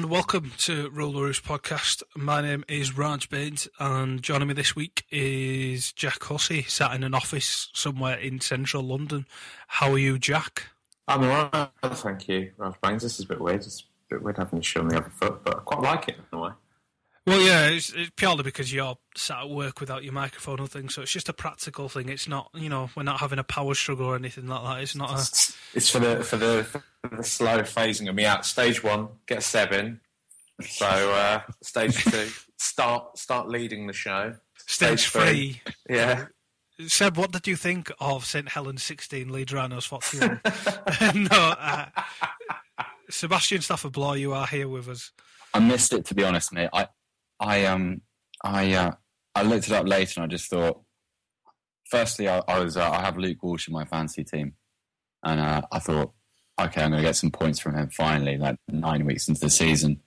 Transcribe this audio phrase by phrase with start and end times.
[0.00, 2.02] and welcome to Rule the Roost podcast.
[2.16, 7.04] My name is Raj Baines and joining me this week is Jack Hussey, sat in
[7.04, 9.26] an office somewhere in central London.
[9.66, 10.68] How are you, Jack?
[11.06, 13.02] I'm alright, thank you, Raj Baines.
[13.02, 13.56] This is a bit weird.
[13.56, 16.08] It's a bit weird having the show on the other foot, but I quite like
[16.08, 16.50] it in a way.
[17.30, 20.88] Well, yeah, it's, it's purely because you're sat at work without your microphone or thing,
[20.88, 22.08] so it's just a practical thing.
[22.08, 24.82] It's not, you know, we're not having a power struggle or anything like that.
[24.82, 25.20] It's not a.
[25.72, 26.82] It's for the for the, for
[27.16, 28.44] the slow phasing of me out.
[28.44, 30.00] Stage one, get seven.
[30.60, 34.34] So uh, stage two, start start leading the show.
[34.66, 36.26] Stage, three, yeah.
[36.88, 40.40] Seb, what did you think of St Helens 16 Leeds Rhinos 41?
[41.14, 41.86] no, uh,
[43.08, 45.12] Sebastian Stafford Bloor, you are here with us.
[45.54, 46.70] I missed it to be honest, mate.
[46.72, 46.88] I,
[47.40, 48.02] I um,
[48.44, 48.92] I, uh,
[49.34, 50.80] I looked it up later and I just thought.
[51.90, 54.54] Firstly, I, I was uh, I have Luke Walsh in my fantasy team,
[55.24, 56.12] and uh, I thought,
[56.60, 59.50] okay, I'm going to get some points from him finally, like nine weeks into the
[59.50, 60.00] season.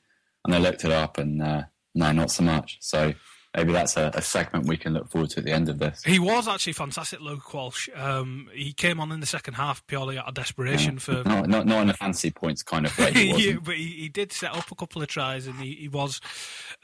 [0.46, 1.64] And I looked it up, and uh,
[1.96, 2.78] no, not so much.
[2.80, 3.14] So
[3.56, 6.04] maybe that's a, a, segment we can look forward to at the end of this.
[6.04, 7.90] He was actually fantastic, Luke Walsh.
[7.96, 11.00] Um, he came on in the second half purely out of desperation yeah.
[11.00, 13.12] for not, not not in a fancy points kind of way.
[13.16, 16.20] yeah, but he, he, did set up a couple of tries, and he, he was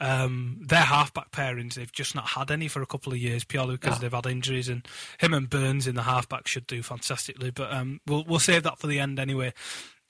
[0.00, 1.74] um, their halfback pairings.
[1.74, 4.00] They've just not had any for a couple of years purely because yeah.
[4.00, 4.86] they've had injuries, and
[5.18, 7.50] him and Burns in the halfback should do fantastically.
[7.50, 9.52] But um, we'll we'll save that for the end anyway.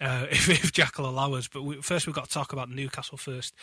[0.01, 2.71] Uh, if, if Jack will allow us, but we, first we've got to talk about
[2.71, 3.55] Newcastle first.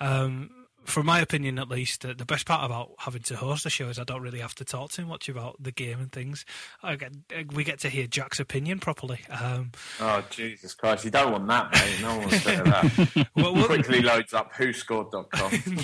[0.00, 0.50] Um,
[0.84, 3.88] from my opinion at least, uh, the best part about having to host the show
[3.88, 6.44] is I don't really have to talk too much about the game and things.
[6.82, 9.20] Get, uh, we get to hear Jack's opinion properly.
[9.28, 11.04] Um, oh Jesus Christ!
[11.04, 11.98] You don't want that, mate.
[12.00, 13.28] No one wants to hear that.
[13.36, 15.78] well, well, Quickly loads up WhoScored.com.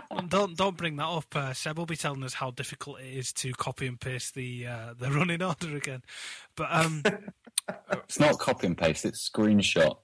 [0.28, 1.34] don't don't bring that up.
[1.34, 4.66] Uh, Seb will be telling us how difficult it is to copy and paste the
[4.66, 6.02] uh, the running order again.
[6.56, 7.02] But um,
[7.92, 9.96] it's not copy and paste; it's screenshot.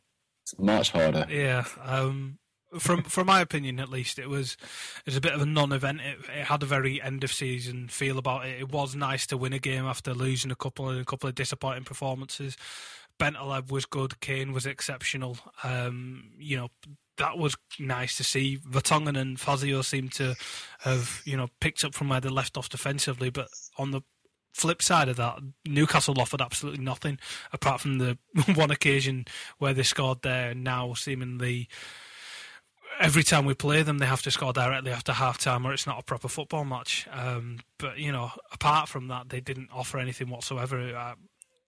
[0.43, 1.27] It's much harder.
[1.31, 1.65] Yeah.
[1.82, 2.38] Um,
[2.78, 4.56] from from my opinion at least, it was
[5.00, 6.00] it was a bit of a non-event.
[6.00, 8.60] It, it, had a very end of season feel about it.
[8.60, 11.34] It was nice to win a game after losing a couple and a couple of
[11.34, 12.56] disappointing performances.
[13.19, 14.21] Bentaleb was good.
[14.21, 15.38] Kane was exceptional.
[15.62, 16.69] Um, you know
[17.19, 18.59] that was nice to see.
[18.59, 20.34] Vertonghen and Fazio seemed to
[20.81, 24.03] have you know picked up from where they left off defensively, but on the
[24.53, 27.19] flip side of that, Newcastle offered absolutely nothing
[27.53, 28.19] apart from the
[28.55, 29.25] one occasion
[29.59, 30.55] where they scored there.
[30.55, 31.69] Now seemingly
[32.98, 35.86] every time we play them, they have to score directly after half time, or it's
[35.86, 37.06] not a proper football match.
[37.10, 40.94] Um, but you know, apart from that, they didn't offer anything whatsoever.
[40.94, 41.14] Uh,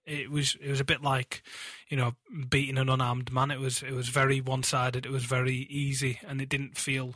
[0.06, 1.42] it was it was a bit like
[1.88, 2.14] you know
[2.48, 3.50] beating an unarmed man.
[3.50, 5.06] It was it was very one sided.
[5.06, 7.14] It was very easy, and it didn't feel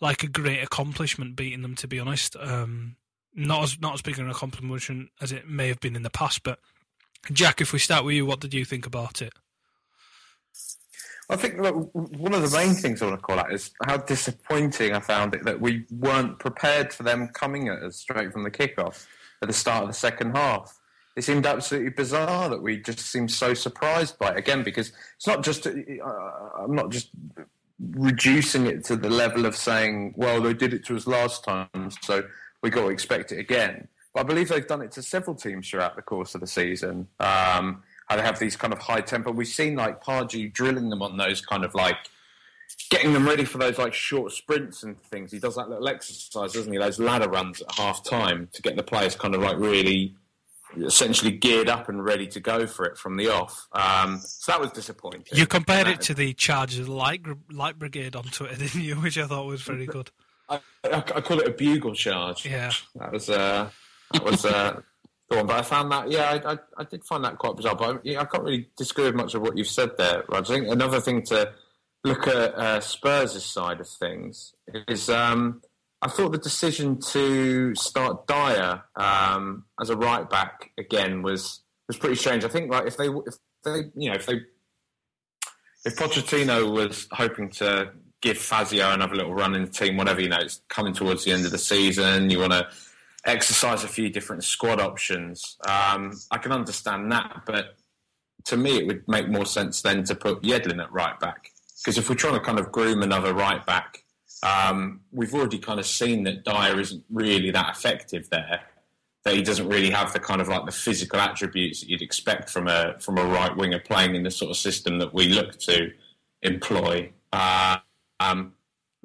[0.00, 1.76] like a great accomplishment beating them.
[1.76, 2.96] To be honest, um,
[3.34, 6.42] not as not as big an accomplishment as it may have been in the past.
[6.42, 6.58] But
[7.32, 9.32] Jack, if we start with you, what did you think about it?
[11.30, 14.92] I think one of the main things I want to call out is how disappointing
[14.92, 18.50] I found it that we weren't prepared for them coming at us straight from the
[18.50, 19.06] kickoff
[19.40, 20.78] at the start of the second half.
[21.16, 25.26] It seemed absolutely bizarre that we just seemed so surprised by it again because it's
[25.26, 25.70] not just uh,
[26.58, 27.10] I'm not just
[27.92, 31.90] reducing it to the level of saying, well, they did it to us last time,
[32.02, 32.24] so
[32.62, 33.88] we got to expect it again.
[34.12, 37.08] But I believe they've done it to several teams throughout the course of the season.
[37.20, 39.30] Um, how they have these kind of high tempo.
[39.30, 41.96] We've seen like Pardew drilling them on those kind of like
[42.90, 45.32] getting them ready for those like short sprints and things.
[45.32, 46.78] He does that little exercise, doesn't he?
[46.78, 50.14] Those ladder runs at half time to get the players kind of like really
[50.76, 53.68] essentially geared up and ready to go for it from the off.
[53.72, 55.24] Um, so that was disappointing.
[55.32, 58.96] You compared it to the Chargers Light Light Brigade on Twitter, didn't you?
[58.96, 60.10] Which I thought was very good.
[60.48, 62.44] I, I, I call it a bugle charge.
[62.44, 63.70] Yeah, that was uh,
[64.12, 64.80] that was uh,
[65.30, 65.46] go on.
[65.46, 67.76] But I found that, yeah, I, I, I did find that quite bizarre.
[67.76, 70.50] But I, I can't really disagree much of what you've said there, Raj.
[70.50, 71.52] I think another thing to
[72.04, 74.54] look at uh, Spurs' side of things
[74.88, 75.62] is um,
[76.02, 81.96] I thought the decision to start Dier um, as a right back again was was
[81.96, 82.44] pretty strange.
[82.44, 83.34] I think like if they if
[83.64, 84.40] they you know if they
[85.84, 90.28] if Pochettino was hoping to give Fazio another little run in the team, whatever you
[90.28, 92.30] know, it's coming towards the end of the season.
[92.30, 92.66] You want to
[93.26, 95.56] exercise a few different squad options.
[95.66, 97.76] Um, I can understand that, but
[98.44, 101.98] to me, it would make more sense then to put Yedlin at right back because
[101.98, 104.04] if we're trying to kind of groom another right back
[104.44, 108.60] um, we've already kind of seen that Dier isn't really that effective there.
[109.24, 112.50] That he doesn't really have the kind of like the physical attributes that you'd expect
[112.50, 115.58] from a from a right winger playing in the sort of system that we look
[115.60, 115.90] to
[116.42, 117.10] employ.
[117.32, 117.78] Uh,
[118.20, 118.52] um,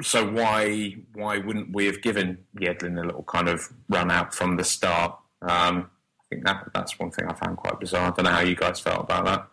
[0.02, 4.58] so why why wouldn't we have given Yedlin a little kind of run out from
[4.58, 5.18] the start?
[5.42, 8.08] Um, I think that that's one thing I found quite bizarre.
[8.08, 9.48] I don't know how you guys felt about that.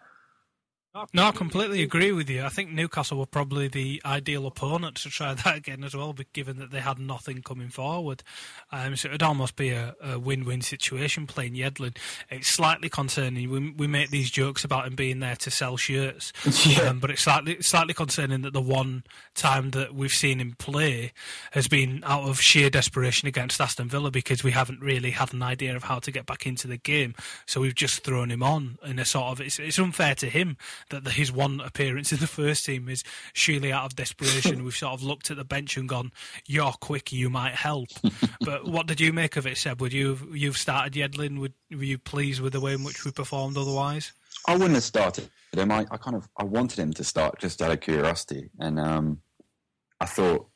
[1.12, 2.42] No, I completely agree with you.
[2.42, 6.58] I think Newcastle were probably the ideal opponent to try that again as well, given
[6.58, 8.22] that they had nothing coming forward.
[8.72, 11.96] Um, so it would almost be a, a, win-win situation playing Yedlin.
[12.30, 13.50] It's slightly concerning.
[13.50, 16.32] We, we make these jokes about him being there to sell shirts,
[16.66, 16.82] yeah.
[16.82, 19.04] um, but it's slightly slightly concerning that the one
[19.34, 21.12] time that we've seen him play
[21.52, 25.42] has been out of sheer desperation against Aston Villa because we haven't really had an
[25.42, 27.14] idea of how to get back into the game.
[27.46, 30.56] So we've just thrown him on in a sort of it's, it's unfair to him
[30.90, 34.64] that his one appearance in the first team is surely out of desperation.
[34.64, 36.12] We've sort of looked at the bench and gone,
[36.46, 37.88] "You're quick, you might help."
[38.40, 39.80] but what did you make of it, Seb?
[39.80, 41.38] Would you you've started Yedlin?
[41.40, 43.56] Would were you pleased with the way in which we performed?
[43.56, 44.12] Otherwise,
[44.46, 45.72] I wouldn't have started him.
[45.72, 49.20] I, I kind of I wanted him to start just out of curiosity, and um,
[50.00, 50.48] I thought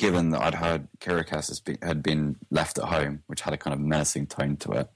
[0.00, 3.80] given that I'd heard Chiriches had been left at home, which had a kind of
[3.80, 4.88] menacing tone to it,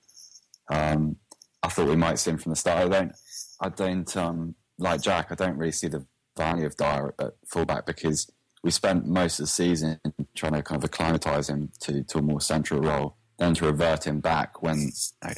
[0.70, 1.16] um,
[1.62, 2.86] I thought we might see him from the start.
[2.86, 3.12] I don't,
[3.60, 6.06] I don't, um, like Jack, I don't really see the
[6.36, 8.30] value of Dier at fullback because
[8.62, 10.00] we spent most of the season
[10.34, 14.06] trying to kind of acclimatise him to, to a more central role, then to revert
[14.06, 14.90] him back when,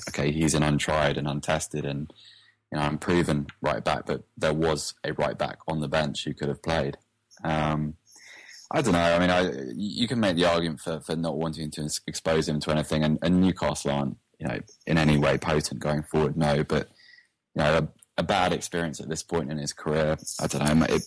[0.09, 2.13] okay, he's an untried and untested and
[2.73, 6.35] you know, unproven right back, but there was a right back on the bench who
[6.35, 6.97] could have played.
[7.45, 7.95] Um,
[8.71, 8.99] I don't know.
[8.99, 12.59] I mean, I, you can make the argument for, for not wanting to expose him
[12.61, 16.37] to anything, and, and Newcastle aren't, you know, in any way potent going forward.
[16.37, 16.89] No, but
[17.55, 17.89] you know,
[18.19, 20.17] a bad experience at this point in his career.
[20.41, 20.87] I don't know.
[20.89, 21.03] It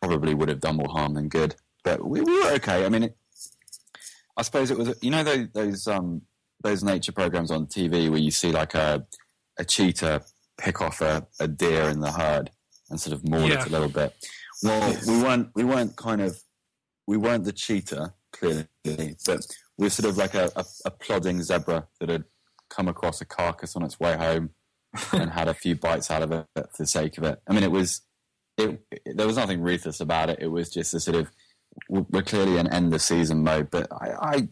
[0.00, 1.54] probably would have done more harm than good.
[1.84, 2.84] But we, we were okay.
[2.84, 3.16] I mean, it,
[4.36, 4.96] I suppose it was.
[5.02, 6.22] You know those those um,
[6.62, 9.06] those nature programs on TV where you see like a
[9.58, 10.22] a cheetah
[10.58, 12.50] pick off a, a deer in the herd
[12.90, 13.60] and sort of maul yeah.
[13.60, 14.14] it a little bit.
[14.62, 16.40] Well, we weren't we weren't kind of
[17.06, 18.66] we weren't the cheetah clearly,
[19.26, 19.46] but
[19.76, 22.24] we are sort of like a, a, a plodding zebra that had
[22.70, 24.50] come across a carcass on its way home
[25.12, 27.40] and had a few bites out of it for the sake of it.
[27.48, 28.02] I mean, it was
[28.58, 30.38] it, it, there was nothing ruthless about it.
[30.40, 31.30] It was just a sort of
[31.88, 33.70] we're clearly in end of season mode.
[33.70, 34.48] But I, I,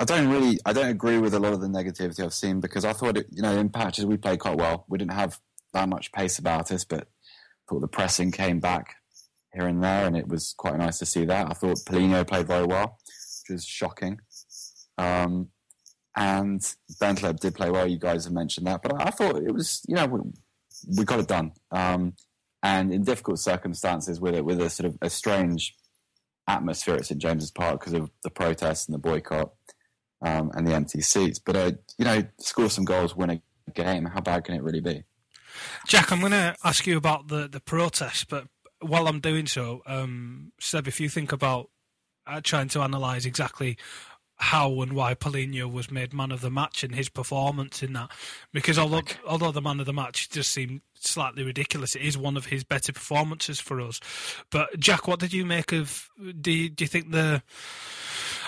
[0.00, 2.84] I don't really I don't agree with a lot of the negativity I've seen because
[2.84, 4.84] I thought it, you know in patches we played quite well.
[4.88, 5.38] We didn't have
[5.72, 7.04] that much pace about us, but I
[7.68, 8.96] thought the pressing came back
[9.54, 11.50] here and there, and it was quite nice to see that.
[11.50, 12.98] I thought Paulinho played very well,
[13.48, 14.20] which was shocking.
[14.98, 15.48] Um,
[16.16, 16.60] and
[17.00, 17.86] Bentaleb did play well.
[17.86, 20.20] You guys have mentioned that, but I thought it was, you know, we,
[20.98, 21.52] we got it done.
[21.70, 22.14] Um,
[22.62, 25.74] and in difficult circumstances, with it, with a sort of a strange
[26.46, 29.52] atmosphere at St James's Park because of the protests and the boycott
[30.24, 31.38] um, and the empty seats.
[31.38, 34.04] But uh, you know, score some goals, win a game.
[34.04, 35.04] How bad can it really be?
[35.86, 38.46] Jack, I'm going to ask you about the the protest, but
[38.80, 41.70] while I'm doing so, um, Seb, if you think about
[42.26, 43.78] uh, trying to analyse exactly
[44.42, 48.10] how and why Paulinho was made man of the match and his performance in that.
[48.52, 52.36] Because although although the man of the match just seemed slightly ridiculous, it is one
[52.36, 54.00] of his better performances for us.
[54.50, 56.10] But Jack, what did you make of?
[56.18, 57.44] Do you, do you think the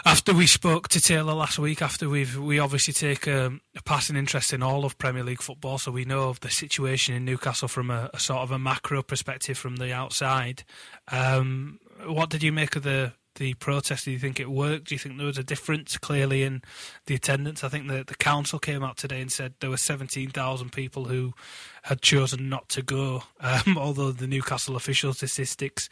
[0.05, 4.17] after we spoke to Taylor last week, after we've we obviously take a, a, passing
[4.17, 7.69] interest in all of Premier League football, so we know of the situation in Newcastle
[7.69, 10.65] from a, a sort of a macro perspective from the outside.
[11.13, 14.05] Um, what did you make of the the protest?
[14.05, 14.88] Do you think it worked?
[14.88, 16.62] Do you think there was a difference clearly in
[17.07, 17.64] the attendance?
[17.64, 21.35] I think the, the council came out today and said there were 17,000 people who
[21.83, 25.88] had chosen not to go, um, although the Newcastle official statistics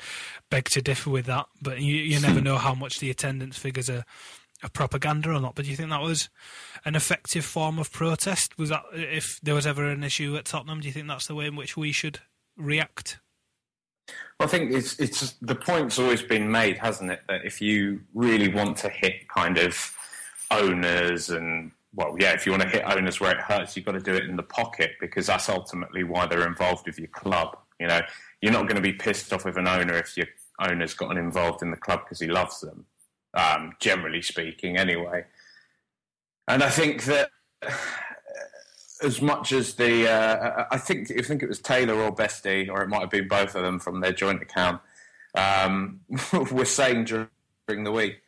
[0.50, 1.46] beg to differ with that.
[1.60, 4.04] But you, you never know how much the attendance figures are,
[4.62, 5.54] are propaganda or not.
[5.54, 6.30] But do you think that was
[6.84, 8.56] an effective form of protest?
[8.58, 10.80] Was that if there was ever an issue at Tottenham?
[10.80, 12.20] Do you think that's the way in which we should
[12.56, 13.18] react?
[14.38, 18.00] Well, I think it's it's the point's always been made, hasn't it, that if you
[18.14, 19.94] really want to hit kind of
[20.50, 23.92] owners and well, yeah, if you want to hit owners where it hurts, you've got
[23.92, 27.56] to do it in the pocket because that's ultimately why they're involved with your club.
[27.78, 28.00] You know,
[28.40, 30.26] you're not going to be pissed off with an owner if your
[30.60, 32.86] owner's gotten involved in the club because he loves them,
[33.34, 35.24] um, generally speaking, anyway.
[36.48, 37.28] And I think that
[39.02, 42.82] as much as the, uh, I think I think it was Taylor or Bestie, or
[42.82, 44.80] it might have been both of them from their joint account,
[45.34, 46.00] um,
[46.50, 48.22] were saying during the week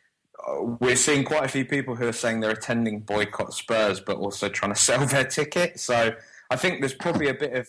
[0.59, 4.49] we're seeing quite a few people who are saying they're attending boycott Spurs, but also
[4.49, 5.79] trying to sell their ticket.
[5.79, 6.13] So
[6.49, 7.67] I think there's probably a bit of,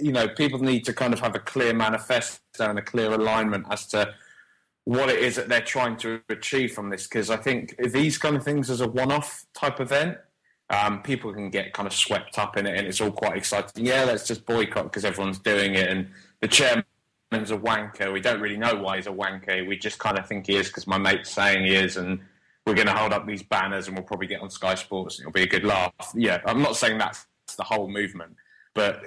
[0.00, 3.66] you know, people need to kind of have a clear manifesto and a clear alignment
[3.70, 4.14] as to
[4.84, 7.04] what it is that they're trying to achieve from this.
[7.04, 10.18] Because I think these kind of things as a one-off type event,
[10.72, 13.86] um, people can get kind of swept up in it, and it's all quite exciting.
[13.86, 16.08] Yeah, let's just boycott because everyone's doing it, and
[16.40, 16.86] the chairman's
[17.32, 18.12] a wanker.
[18.12, 19.66] We don't really know why he's a wanker.
[19.68, 22.20] We just kind of think he is because my mate's saying he is, and
[22.66, 25.26] we're going to hold up these banners and we'll probably get on Sky Sports and
[25.26, 25.92] it'll be a good laugh.
[26.14, 27.26] Yeah, I'm not saying that's
[27.56, 28.36] the whole movement,
[28.74, 29.02] but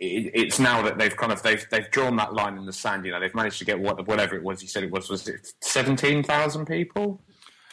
[0.00, 3.04] it's now that they've kind of they've they've drawn that line in the sand.
[3.04, 4.62] You know, they've managed to get what whatever it was.
[4.62, 7.20] You said it was was it seventeen thousand people.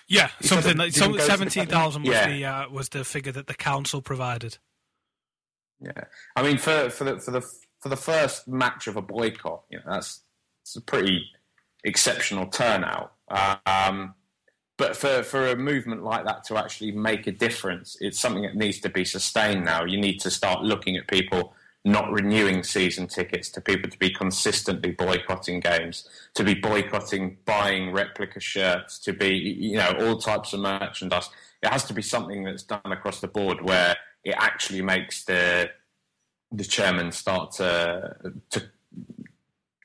[0.07, 2.27] Yeah, he something like so seventeen thousand was yeah.
[2.29, 4.57] the uh, was the figure that the council provided.
[5.81, 7.41] Yeah, I mean for for the for the
[7.81, 10.21] for the first match of a boycott, you know, that's
[10.63, 11.25] it's a pretty
[11.83, 13.13] exceptional turnout.
[13.65, 14.15] Um,
[14.77, 18.55] but for, for a movement like that to actually make a difference, it's something that
[18.55, 19.83] needs to be sustained now.
[19.85, 21.53] You need to start looking at people
[21.85, 27.91] not renewing season tickets, to people to be consistently boycotting games, to be boycotting buying
[27.91, 31.29] replica shirts, to be, you know, all types of merchandise.
[31.63, 35.69] It has to be something that's done across the board where it actually makes the
[36.51, 38.15] the chairman start to
[38.51, 38.69] to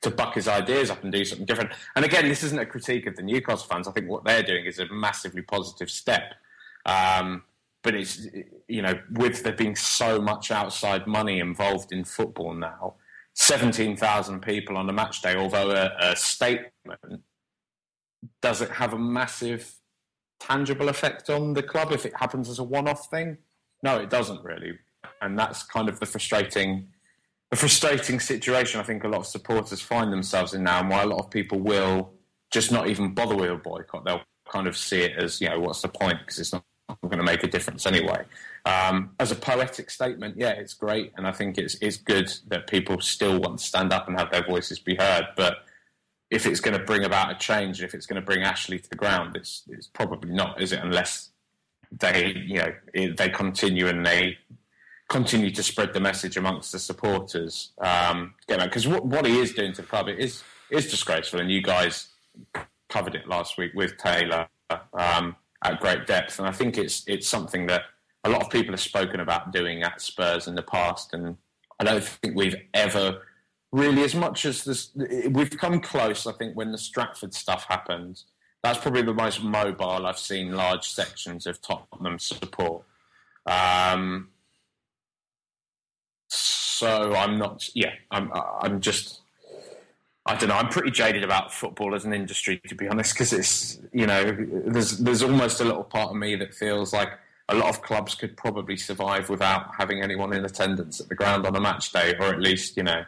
[0.01, 1.71] to buck his ideas up and do something different.
[1.95, 3.87] And again, this isn't a critique of the Newcastle fans.
[3.87, 6.33] I think what they're doing is a massively positive step.
[6.85, 7.43] Um,
[7.83, 8.27] but it's
[8.67, 12.95] you know with there being so much outside money involved in football now,
[13.33, 15.35] seventeen thousand people on a match day.
[15.35, 17.21] Although a, a statement
[18.41, 19.75] does it have a massive
[20.39, 23.37] tangible effect on the club if it happens as a one-off thing?
[23.83, 24.79] No, it doesn't really
[25.21, 26.87] and that's kind of the frustrating
[27.49, 31.03] the frustrating situation I think a lot of supporters find themselves in now, and why
[31.03, 32.13] a lot of people will
[32.51, 34.05] just not even bother with a boycott.
[34.05, 36.63] They'll kind of see it as, you know, what's the point because it's not
[37.01, 38.23] going to make a difference anyway.
[38.65, 42.67] Um, as a poetic statement, yeah, it's great, and I think it's it's good that
[42.67, 45.27] people still want to stand up and have their voices be heard.
[45.35, 45.65] But
[46.29, 48.89] if it's going to bring about a change, if it's going to bring Ashley to
[48.89, 50.79] the ground, it's it's probably not, is it?
[50.79, 51.31] Unless
[51.91, 54.37] they, you know, they continue and they
[55.09, 57.71] continue to spread the message amongst the supporters.
[57.77, 61.51] Um, because what, what he is doing to the club it is is disgraceful, and
[61.51, 62.07] you guys
[62.89, 64.47] covered it last week with Taylor
[64.93, 67.83] um, at great depth, and I think it's it's something that
[68.23, 71.37] a lot of people have spoken about doing at Spurs in the past, and
[71.79, 73.21] I don't think we've ever
[73.71, 74.91] really as much as this
[75.29, 76.27] we've come close.
[76.27, 78.21] I think when the Stratford stuff happened,
[78.61, 82.85] that's probably the most mobile I've seen large sections of Tottenham support.
[83.45, 84.29] Um,
[86.29, 87.69] so I'm not.
[87.73, 88.31] Yeah, I'm.
[88.33, 89.21] I'm just.
[90.25, 90.55] I don't know.
[90.55, 94.35] I'm pretty jaded about football as an industry, to be honest, because it's you know
[94.65, 97.09] there's there's almost a little part of me that feels like
[97.49, 101.45] a lot of clubs could probably survive without having anyone in attendance at the ground
[101.45, 103.03] on a match day, or at least you know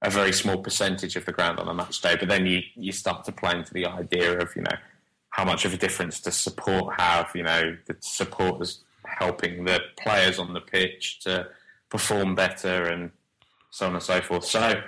[0.00, 2.16] a very small percentage of the ground on a match day.
[2.18, 4.76] But then you you start to play into the idea of you know
[5.30, 7.30] how much of a difference does support have?
[7.34, 11.48] You know, the supporters helping the players on the pitch to
[11.90, 13.10] perform better and
[13.70, 14.44] so on and so forth.
[14.44, 14.82] So,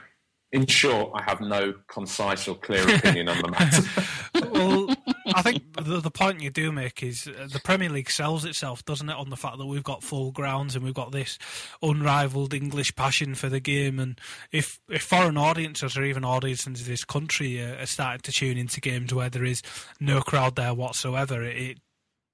[0.53, 4.49] in short, I have no concise or clear opinion on the matter.
[4.51, 4.95] well,
[5.33, 8.85] I think the, the point you do make is uh, the Premier League sells itself,
[8.85, 11.39] doesn't it, on the fact that we've got full grounds and we've got this
[11.83, 14.01] unrivaled English passion for the game.
[14.01, 18.33] And if, if foreign audiences or even audiences in this country are, are starting to
[18.33, 19.63] tune into games where there is
[20.01, 21.79] no crowd there whatsoever, it, it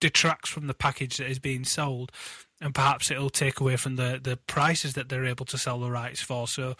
[0.00, 2.12] detracts from the package that is being sold
[2.60, 5.90] and perhaps it'll take away from the, the prices that they're able to sell the
[5.90, 6.48] rights for.
[6.48, 6.74] So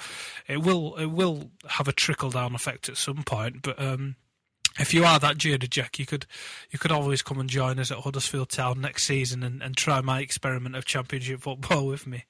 [0.47, 3.63] it will it will have a trickle down effect at some point.
[3.63, 4.17] But um,
[4.79, 6.27] if you are that jaded, Jack, you could
[6.71, 10.01] you could always come and join us at Huddersfield Town next season and, and try
[10.01, 12.25] my experiment of Championship football with me.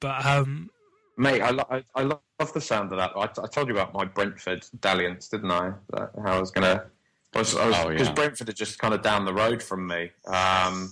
[0.00, 0.70] But um,
[1.16, 3.12] mate, I, lo- I, I love the sound of that.
[3.16, 5.72] I, t- I told you about my Brentford dalliance, didn't I?
[5.90, 6.84] That, how I was gonna.
[7.30, 8.10] Because oh, yeah.
[8.14, 10.10] Brentford are just kind of down the road from me.
[10.26, 10.90] Um,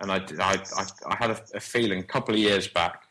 [0.00, 0.62] and I, I,
[1.06, 3.04] I had a, a, feeling a couple of years back.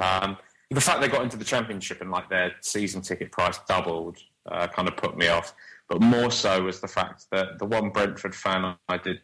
[0.00, 0.36] Um,
[0.70, 4.18] the fact they got into the championship and like their season ticket price doubled
[4.50, 5.54] uh, kind of put me off.
[5.88, 9.20] But more so was the fact that the one Brentford fan I did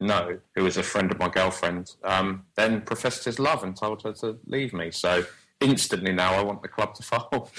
[0.00, 4.02] know, who was a friend of my girlfriend, um, then professed his love and told
[4.02, 4.90] her to leave me.
[4.90, 5.24] So
[5.60, 7.50] instantly now I want the club to fold.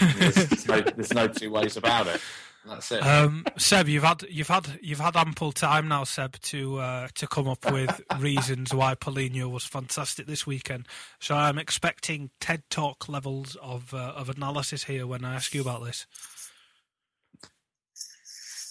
[0.00, 2.20] there's, there's, no, there's no two ways about it.
[2.64, 3.04] That's it.
[3.04, 7.26] Um, Seb, you've had you've had you've had ample time now, Seb, to uh, to
[7.26, 10.86] come up with reasons why Paulinho was fantastic this weekend.
[11.18, 15.60] So I'm expecting TED Talk levels of uh, of analysis here when I ask you
[15.60, 16.06] about this.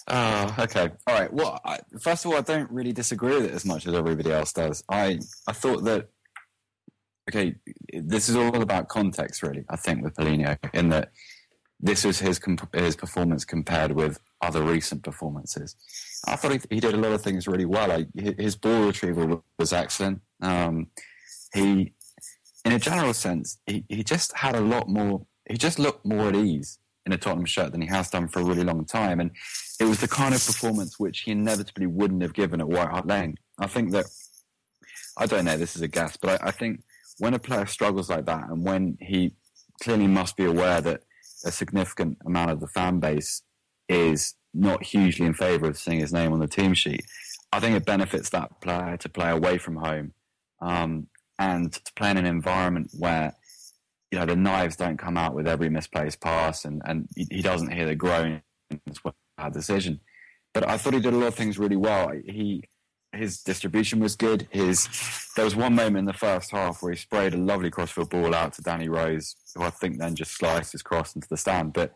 [0.08, 0.90] Oh, okay.
[1.06, 1.32] All right.
[1.32, 4.32] Well, I, first of all, I don't really disagree with it as much as everybody
[4.32, 4.82] else does.
[4.88, 6.08] I I thought that
[7.30, 7.54] okay,
[7.92, 9.64] this is all about context, really.
[9.68, 11.12] I think with Paulinho, in that
[11.82, 15.74] this was his comp- his performance compared with other recent performances.
[16.26, 17.88] I thought he, he did a lot of things really well.
[17.88, 18.08] Like,
[18.38, 20.20] his ball retrieval was excellent.
[20.40, 20.86] Um,
[21.52, 21.92] he,
[22.64, 25.26] in a general sense, he, he just had a lot more.
[25.48, 28.38] He just looked more at ease in a Tottenham shirt than he has done for
[28.38, 29.32] a really long time, and
[29.80, 33.08] it was the kind of performance which he inevitably wouldn't have given at White Hart
[33.08, 33.34] Lane.
[33.58, 34.06] I think that
[35.18, 35.56] I don't know.
[35.56, 36.84] This is a guess, but I, I think
[37.18, 39.32] when a player struggles like that, and when he
[39.82, 41.02] clearly must be aware that
[41.44, 43.42] a significant amount of the fan base
[43.88, 47.04] is not hugely in favour of seeing his name on the team sheet,
[47.52, 50.12] I think it benefits that player to play away from home
[50.60, 51.08] um,
[51.38, 53.34] and to play in an environment where
[54.10, 57.72] you know the knives don't come out with every misplaced pass, and and he, doesn't
[57.72, 58.42] hear the groans
[59.02, 60.00] when bad decision.
[60.52, 62.12] But I thought he did a lot of things really well.
[62.24, 62.64] He
[63.12, 64.48] his distribution was good.
[64.50, 64.88] His
[65.36, 68.34] there was one moment in the first half where he sprayed a lovely crossfield ball
[68.34, 71.72] out to Danny Rose, who I think then just sliced his cross into the stand.
[71.72, 71.92] But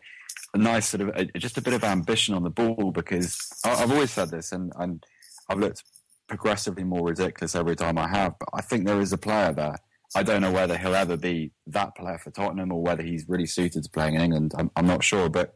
[0.53, 3.75] a nice sort of a, just a bit of ambition on the ball because I,
[3.75, 5.03] have always said this, and, and
[5.49, 5.83] I've looked
[6.27, 8.35] progressively more ridiculous every time I have.
[8.39, 9.77] But I think there is a player there.
[10.15, 13.45] I don't know whether he'll ever be that player for Tottenham or whether he's really
[13.45, 14.53] suited to playing in England.
[14.57, 15.55] I'm, I'm not sure, but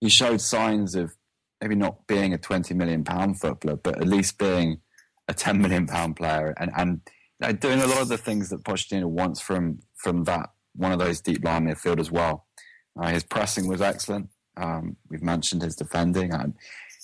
[0.00, 1.14] he showed signs of
[1.60, 4.80] maybe not being a 20 million pound footballer, but at least being
[5.28, 9.04] a 10 million pound player and, and doing a lot of the things that Pochettino
[9.04, 12.46] wants from, from that, one of those deep line midfield as well.
[12.98, 14.28] Uh, his pressing was excellent.
[14.56, 16.54] Um, we've mentioned his defending and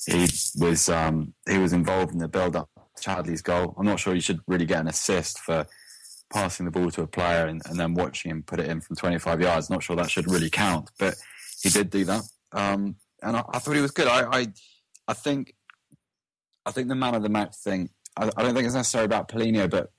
[0.07, 0.29] he
[0.59, 2.69] was, um, he was involved in the build up
[3.01, 3.75] Chadli's goal.
[3.79, 5.67] I'm not sure you should really get an assist for
[6.33, 8.97] passing the ball to a player and, and then watching him put it in from
[8.97, 9.71] 25 yards.
[9.71, 11.15] Not sure that should really count, but
[11.63, 12.23] he did do that.
[12.53, 14.09] Um, and I, I, thought he was good.
[14.09, 14.47] I, I,
[15.09, 15.55] I think,
[16.65, 17.91] I think the man of the match thing.
[18.17, 19.91] I, I don't think it's necessarily about Paulinho, but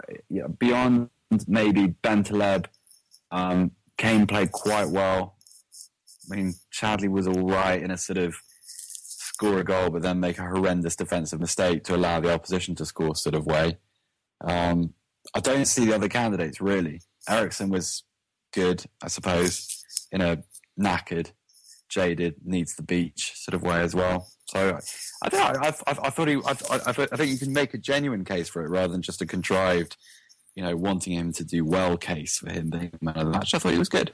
[0.60, 1.10] beyond
[1.48, 2.66] maybe Bentaleb,
[3.32, 5.36] um, Kane played quite well.
[6.32, 8.36] I mean, Chadli was all right in a sort of
[9.38, 12.86] score a goal, but then make a horrendous defensive mistake to allow the opposition to
[12.86, 13.78] score sort of way.
[14.42, 14.94] Um,
[15.34, 17.02] I don't see the other candidates really.
[17.30, 18.04] Eriksen was
[18.54, 20.44] good, I suppose, in a
[20.80, 21.32] knackered
[21.90, 24.28] jaded, needs the beach sort of way as well.
[24.46, 24.78] So
[25.24, 25.60] I don't know.
[25.62, 26.36] I, I, I thought he.
[26.36, 29.22] I, I, I, think you can make a genuine case for it rather than just
[29.22, 29.98] a contrived,
[30.56, 33.54] you know, wanting him to do well case for him being man of the match.
[33.54, 34.12] I thought he was good.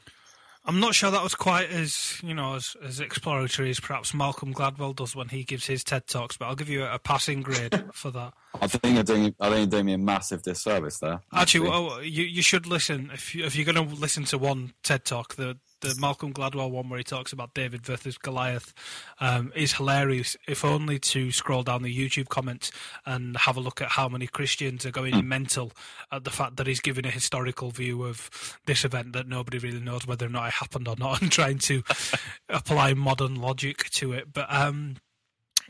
[0.65, 4.53] I'm not sure that was quite as you know as, as exploratory as perhaps Malcolm
[4.53, 7.41] Gladwell does when he gives his TED talks, but I'll give you a, a passing
[7.41, 8.33] grade for that.
[8.61, 11.19] I think you're doing I think you're doing me a massive disservice there.
[11.33, 14.73] Actually, well, you you should listen if you, if you're going to listen to one
[14.83, 15.35] TED talk.
[15.35, 18.73] The the Malcolm Gladwell one where he talks about David versus Goliath
[19.19, 20.37] um, is hilarious.
[20.47, 22.71] If only to scroll down the YouTube comments
[23.05, 25.25] and have a look at how many Christians are going mm.
[25.25, 25.73] mental
[26.11, 28.29] at the fact that he's giving a historical view of
[28.65, 31.57] this event that nobody really knows whether or not it happened or not, and trying
[31.59, 31.83] to
[32.49, 34.31] apply modern logic to it.
[34.31, 34.95] But um,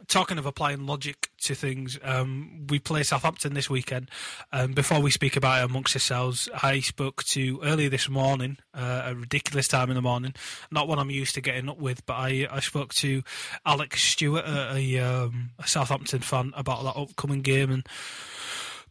[0.07, 4.09] talking of applying logic to things, um, we play Southampton this weekend.
[4.51, 9.03] Um, before we speak about it amongst ourselves, I spoke to earlier this morning, uh,
[9.05, 10.33] a ridiculous time in the morning,
[10.71, 13.23] not one I'm used to getting up with, but I, I spoke to
[13.65, 17.87] Alex Stewart, a, a, um, a Southampton fan, about that upcoming game and.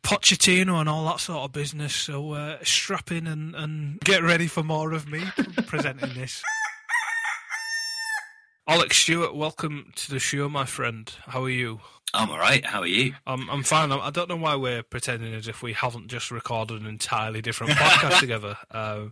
[0.02, 1.94] Pochettino and all that sort of business.
[1.94, 5.22] So uh, strap in and, and get ready for more of me
[5.68, 6.42] presenting this.
[8.68, 11.12] Alex Stewart, welcome to the show, my friend.
[11.26, 11.80] How are you?
[12.14, 12.64] I'm all right.
[12.64, 13.14] How are you?
[13.26, 13.90] I'm I'm fine.
[13.90, 17.72] I don't know why we're pretending as if we haven't just recorded an entirely different
[17.72, 18.56] podcast together.
[18.70, 19.06] Uh,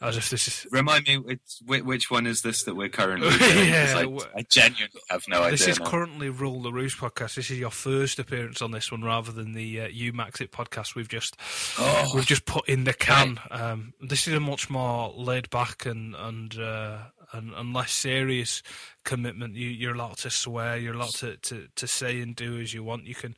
[0.00, 0.66] as if this is.
[0.72, 3.68] Remind me, which, which one is this that we're currently doing?
[3.68, 5.50] yeah, I, I, genuinely have no this idea.
[5.50, 5.86] This is now.
[5.86, 7.34] currently Rule the Roost podcast.
[7.34, 10.94] This is your first appearance on this one, rather than the uh, UMaxit podcast.
[10.94, 11.36] We've just
[11.78, 13.38] oh, we've just put in the can.
[13.50, 13.60] Right.
[13.60, 16.98] Um, this is a much more laid back and and uh,
[17.34, 18.62] and, and less serious
[19.04, 19.54] commitment.
[19.54, 20.76] You, are allowed to swear.
[20.76, 23.06] You're allowed to, to, to say and do as you want.
[23.06, 23.34] You can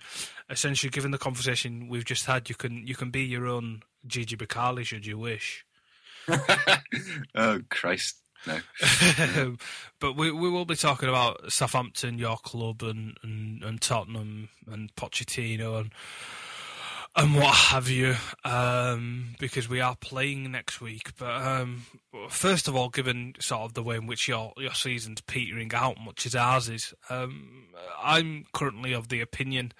[0.50, 4.36] essentially, given the conversation we've just had, you can you can be your own Gigi
[4.36, 5.64] Becali should you wish.
[7.34, 8.16] oh Christ!
[8.46, 8.60] no.
[10.00, 14.94] but we we will be talking about Southampton, your club, and, and, and Tottenham and
[14.94, 15.90] Pochettino and
[17.16, 21.12] and what have you, um, because we are playing next week.
[21.18, 21.86] But um,
[22.28, 25.96] first of all, given sort of the way in which your your season's petering out,
[25.98, 27.68] much as ours is, um,
[28.02, 29.72] I'm currently of the opinion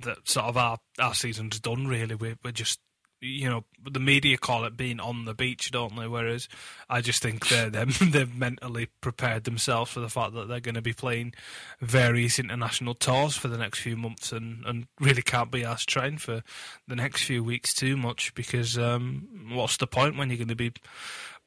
[0.00, 1.86] that sort of our our season's done.
[1.86, 2.80] Really, we're, we're just
[3.24, 6.06] you know, the media call it being on the beach, don't they?
[6.06, 6.48] Whereas
[6.88, 10.74] I just think they're, they're they've mentally prepared themselves for the fact that they're going
[10.74, 11.34] to be playing
[11.80, 16.20] various international tours for the next few months, and, and really can't be asked trained
[16.20, 16.42] for
[16.86, 20.54] the next few weeks too much because um, what's the point when you're going to
[20.54, 20.72] be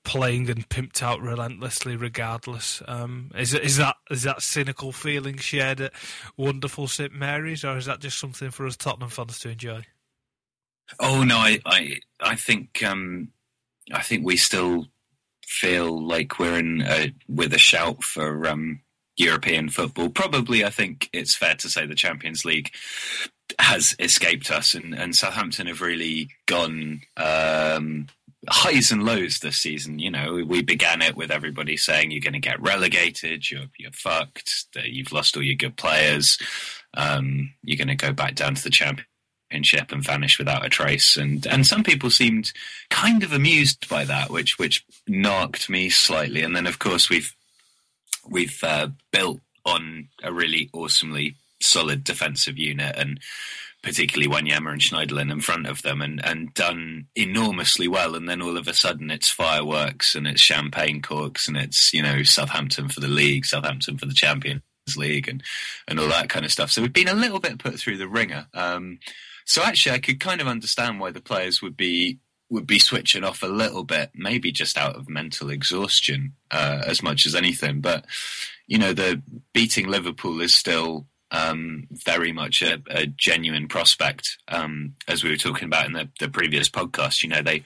[0.07, 2.81] playing and pimped out relentlessly regardless.
[2.87, 5.93] Um, is is that is that cynical feeling shared at
[6.37, 9.83] wonderful St Mary's, or is that just something for us Tottenham fans to enjoy?
[10.99, 13.29] Oh no, I I, I think um,
[13.91, 14.87] I think we still
[15.45, 18.81] feel like we're in a, with a shout for um,
[19.15, 20.09] European football.
[20.09, 22.71] Probably, I think it's fair to say the Champions League
[23.59, 28.07] has escaped us, and, and Southampton have really gone um,
[28.49, 29.99] highs and lows this season.
[29.99, 33.91] You know, we began it with everybody saying you're going to get relegated, you're you're
[33.91, 36.37] fucked, that you've lost all your good players,
[36.95, 39.07] um, you're going to go back down to the Champions
[39.49, 41.17] championship and vanish without a trace.
[41.17, 42.51] And and some people seemed
[42.89, 46.43] kind of amused by that, which which knocked me slightly.
[46.43, 47.33] And then of course we've
[48.29, 53.19] we've uh, built on a really awesomely solid defensive unit and
[53.83, 58.15] particularly Wanyama and Schneiderlin in front of them and, and done enormously well.
[58.15, 62.01] And then all of a sudden it's fireworks and it's champagne corks and it's, you
[62.01, 64.61] know, Southampton for the league, Southampton for the Champions
[64.97, 65.43] League and,
[65.87, 66.71] and all that kind of stuff.
[66.71, 68.47] So we've been a little bit put through the ringer.
[68.53, 68.99] Um,
[69.47, 73.23] so actually, I could kind of understand why the players would be would be switching
[73.23, 77.79] off a little bit, maybe just out of mental exhaustion uh, as much as anything.
[77.79, 78.05] But
[78.67, 79.21] you know, the
[79.53, 85.37] beating Liverpool is still um, very much a, a genuine prospect, um, as we were
[85.37, 87.23] talking about in the, the previous podcast.
[87.23, 87.63] You know, they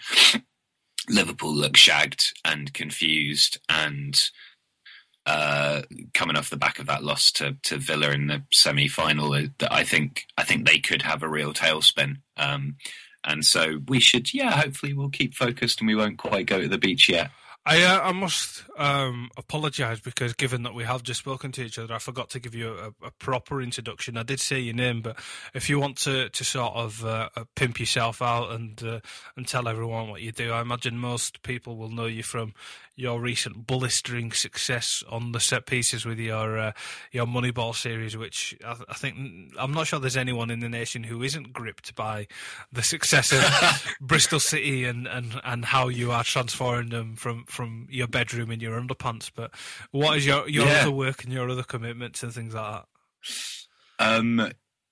[1.10, 4.22] Liverpool look shagged and confused and
[5.26, 5.82] uh,
[6.14, 9.44] coming off the back of that loss to, to Villa in the semi final, uh,
[9.60, 12.18] that I think I think they could have a real tailspin.
[12.38, 12.78] Um,
[13.24, 16.68] and so we should, yeah, hopefully we'll keep focused and we won't quite go to
[16.68, 17.30] the beach yet.
[17.64, 21.78] I uh, I must um, apologise because given that we have just spoken to each
[21.78, 24.18] other, I forgot to give you a, a, proper introduction.
[24.18, 25.18] I did say your name, but
[25.54, 29.00] if you want to, to sort of uh, uh, pimp yourself out and uh,
[29.38, 32.56] and tell everyone what you do, I imagine most people will know you from
[32.96, 36.72] your recent blistering success on the set pieces with your uh,
[37.12, 41.04] your Moneyball series, which I, I, think I'm not sure there's anyone in the nation
[41.04, 42.28] who isn't gripped by
[42.72, 47.88] the success of Bristol City and, and, and how you are transforming them from, from
[47.90, 49.32] your bedroom in your underpants.
[49.34, 49.52] But
[49.92, 50.82] what is your your yeah.
[50.82, 52.86] other work and your other commitments and things like that?
[54.00, 54.52] Um,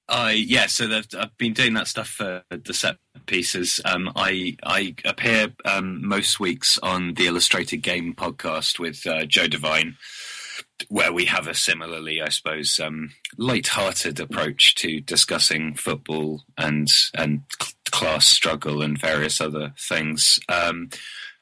[0.10, 3.80] I yeah, so I've been doing that stuff for the set pieces.
[3.86, 9.48] Um, I I appear um, most weeks on the Illustrated Game podcast with uh, Joe
[9.48, 9.98] Devine,
[10.88, 17.44] where we have a similarly, I suppose, um, light-hearted approach to discussing football and and
[17.92, 20.40] class struggle and various other things.
[20.50, 20.90] Um,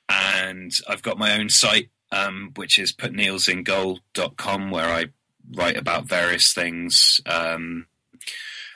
[0.09, 5.05] and I've got my own site, um, which is putnielsingoal.com, where I
[5.55, 7.21] write about various things.
[7.25, 7.87] Um,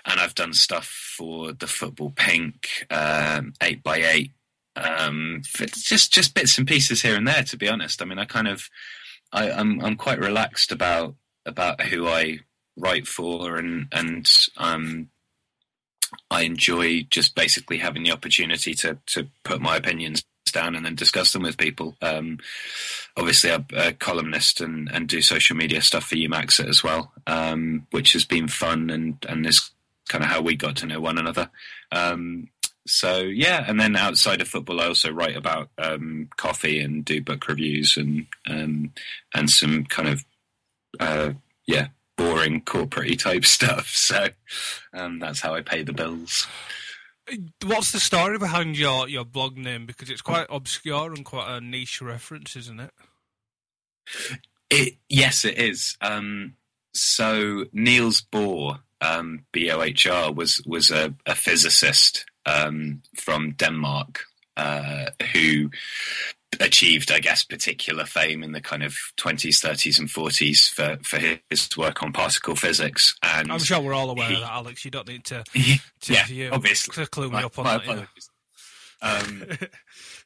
[0.06, 0.86] and I've done stuff
[1.18, 4.32] for the Football Pink, um, eight by eight,
[4.76, 7.44] um, just just bits and pieces here and there.
[7.44, 8.64] To be honest, I mean, I kind of,
[9.32, 12.40] I, I'm I'm quite relaxed about about who I
[12.78, 14.26] write for, and and
[14.58, 15.10] um,
[16.30, 20.96] I enjoy just basically having the opportunity to to put my opinions down and then
[20.96, 21.96] discuss them with people.
[22.02, 22.40] Um,
[23.16, 27.88] obviously, I'm a columnist and, and do social media stuff for UMaxit as well, um,
[27.92, 29.72] which has been fun and and is
[30.10, 31.50] kind of how we got to know one another.
[31.92, 32.50] Um,
[32.88, 37.22] so yeah, and then outside of football, I also write about um, coffee and do
[37.22, 38.94] book reviews and um,
[39.34, 40.26] and some kind of
[41.00, 41.34] uh,
[41.68, 41.88] yeah
[42.18, 43.88] boring corporate type stuff.
[43.90, 44.28] So
[44.94, 46.48] um, that's how I pay the bills.
[47.64, 49.86] What's the story behind your, your blog name?
[49.86, 52.92] Because it's quite obscure and quite a niche reference, isn't it?
[54.70, 55.98] It yes, it is.
[56.02, 56.56] Um,
[56.94, 64.26] so Niels Bohr um, BOHR was was a, a physicist um, from Denmark
[64.58, 65.70] uh, who
[66.60, 71.18] achieved, I guess, particular fame in the kind of 20s, 30s, and 40s for, for
[71.50, 73.16] his work on particle physics.
[73.24, 74.84] And I'm sure we're all aware he, of that, Alex.
[74.84, 76.94] You don't need to, to yeah, you, obviously.
[77.04, 78.08] to clue me my, up on that.
[79.02, 79.44] Um,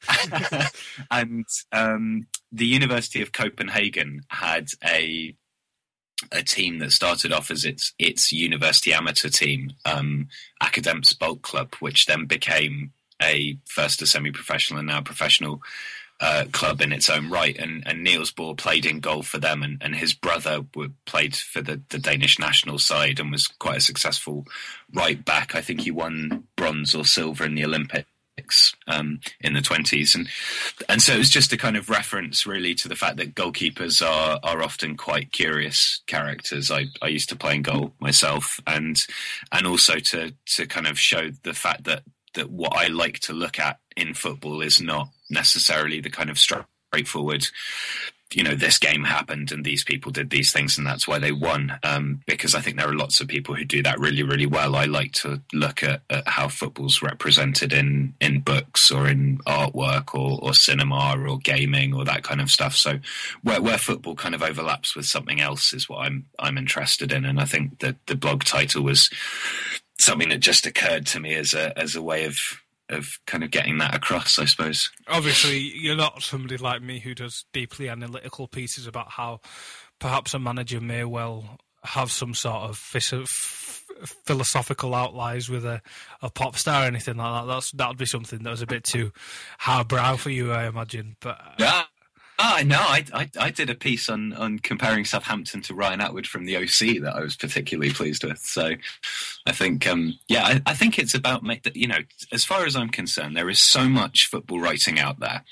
[1.10, 5.34] and um, the University of Copenhagen had a
[6.32, 10.28] a team that started off as its its university amateur team, um,
[10.60, 15.62] Academics Club, which then became a first a semi-professional and now professional
[16.20, 17.56] uh, club in its own right.
[17.58, 21.36] And, and Niels Bohr played in goal for them, and, and his brother were, played
[21.36, 24.46] for the, the Danish national side and was quite a successful
[24.92, 25.54] right back.
[25.54, 28.08] I think he won bronze or silver in the Olympics
[28.86, 30.28] um, in the twenties, and
[30.88, 34.06] and so it was just a kind of reference, really, to the fact that goalkeepers
[34.06, 36.70] are are often quite curious characters.
[36.70, 38.96] I, I used to play in goal myself, and
[39.52, 42.02] and also to to kind of show the fact that
[42.34, 46.38] that what I like to look at in football is not necessarily the kind of
[46.38, 47.48] straightforward
[48.32, 51.30] you know this game happened and these people did these things and that's why they
[51.30, 54.46] won um, because I think there are lots of people who do that really really
[54.46, 54.74] well.
[54.74, 60.14] I like to look at, at how football's represented in in books or in artwork
[60.14, 62.74] or, or cinema or gaming or that kind of stuff.
[62.74, 62.98] So
[63.42, 67.24] where where football kind of overlaps with something else is what I'm I'm interested in,
[67.24, 69.08] and I think that the blog title was
[69.98, 72.38] something that just occurred to me as a as a way of
[72.88, 74.90] of kind of getting that across, I suppose.
[75.08, 79.40] Obviously, you're not somebody like me who does deeply analytical pieces about how
[79.98, 82.76] perhaps a manager may well have some sort of
[84.26, 85.80] philosophical outliers with a,
[86.22, 87.52] a pop star or anything like that.
[87.52, 89.12] That's that would be something that was a bit too
[89.58, 91.16] highbrow for you, I imagine.
[91.20, 91.82] But uh, yeah,
[92.38, 96.26] Ah, no, I, I, I did a piece on on comparing Southampton to Ryan Atwood
[96.26, 98.38] from the OC that I was particularly pleased with.
[98.38, 98.72] So,
[99.46, 101.42] I think, um, yeah, I, I, think it's about
[101.74, 102.00] you know,
[102.32, 105.44] as far as I'm concerned, there is so much football writing out there,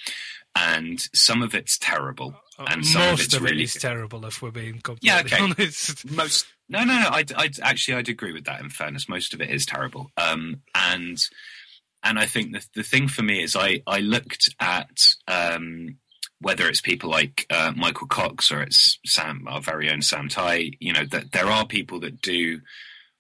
[0.55, 3.75] and some of it's terrible, uh, and some most of it's of really it is
[3.75, 4.27] terrible.
[4.27, 5.39] If we're being completely yeah, okay.
[5.39, 6.11] honest.
[6.11, 7.09] Most no, no, no.
[7.09, 8.61] I, I actually I'd agree with that.
[8.61, 11.19] In fairness, most of it is terrible, um, and
[12.03, 14.99] and I think the the thing for me is I I looked at.
[15.27, 15.97] Um,
[16.41, 20.73] whether it's people like uh, Michael Cox or it's Sam, our very own Sam Tai,
[20.81, 22.61] you know, that there are people that do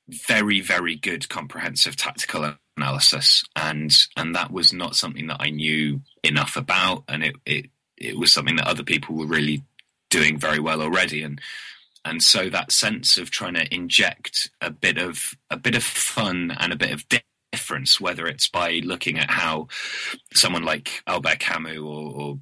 [0.08, 6.02] very, very good comprehensive tactical analysis, and and that was not something that I knew
[6.22, 9.62] enough about, and it it it was something that other people were really
[10.10, 11.40] doing very well already, and
[12.04, 16.54] and so that sense of trying to inject a bit of a bit of fun
[16.58, 17.04] and a bit of
[17.52, 19.68] difference, whether it's by looking at how
[20.34, 22.38] someone like Albert Camus or, or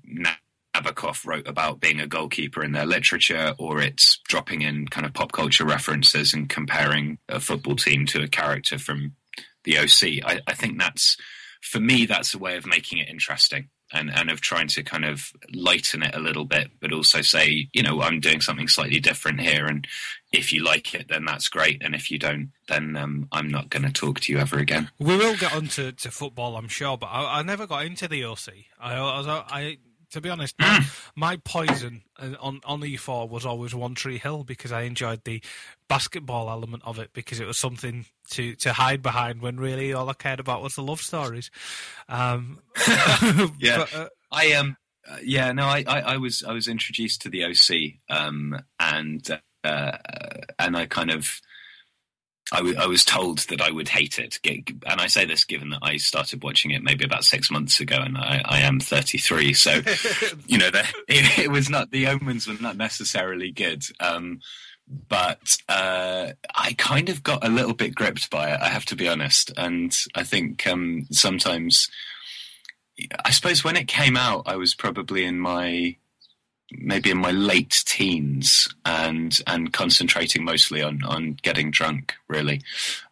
[0.83, 5.15] Nabokov wrote about being a goalkeeper in their literature, or it's dropping in kind of
[5.15, 9.15] pop culture references and comparing a football team to a character from
[9.65, 10.25] the OC.
[10.25, 11.17] I, I think that's,
[11.61, 15.05] for me, that's a way of making it interesting and, and of trying to kind
[15.05, 19.01] of lighten it a little bit, but also say, you know, I'm doing something slightly
[19.01, 19.67] different here.
[19.67, 19.87] And
[20.33, 21.83] if you like it, then that's great.
[21.85, 24.91] And if you don't, then um, I'm not going to talk to you ever again.
[24.99, 28.09] We will get on to, to football, I'm sure, but I, I never got into
[28.09, 28.49] the OC.
[28.81, 29.79] I, I, I
[30.13, 34.45] to be honest, my, my poison uh, on on E4 was always One Tree Hill
[34.45, 35.43] because I enjoyed the
[35.89, 40.09] basketball element of it because it was something to, to hide behind when really all
[40.09, 41.51] I cared about was the love stories.
[42.09, 42.61] Um,
[43.59, 44.77] yeah, but, uh, I um,
[45.09, 49.41] uh, yeah, no, I, I, I, was I was introduced to the OC, um, and
[49.65, 49.99] uh,
[50.59, 51.41] and I kind of
[52.53, 54.39] I, w- I was told that I would hate it.
[54.45, 57.97] And I say this given that I started watching it maybe about six months ago
[57.97, 59.55] and I, I am 33.
[59.55, 59.71] So,
[60.47, 63.83] you know, the, it, it, was not, the omens were not necessarily good.
[64.01, 64.41] Um,
[64.87, 68.97] but uh, I kind of got a little bit gripped by it, I have to
[68.97, 69.51] be honest.
[69.57, 71.89] And I think um, sometimes,
[73.25, 75.97] I suppose when it came out, I was probably in my
[76.79, 82.63] maybe in my late teens and and concentrating mostly on on getting drunk really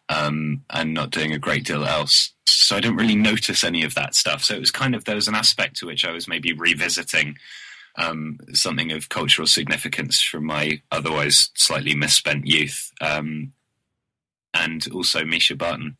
[0.09, 2.33] um, and not doing a great deal else.
[2.45, 4.43] So i didn't really notice any of that stuff.
[4.43, 7.37] So it was kind of there was an aspect to which i was maybe revisiting
[7.97, 13.51] um, something of cultural significance from my otherwise slightly misspent youth um,
[14.53, 15.97] and also Mischa Barton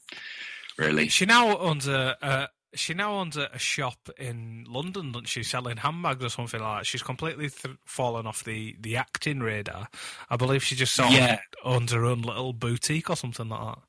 [0.78, 1.08] really.
[1.10, 5.44] She now owns a, a she now owns a, a, shop in London, doesn't she,
[5.44, 6.86] selling handbags or something like that.
[6.86, 9.90] She's completely th- fallen off the, the acting radar.
[10.30, 11.34] I believe she just sort yeah.
[11.34, 13.80] of owns her own little boutique or something like that.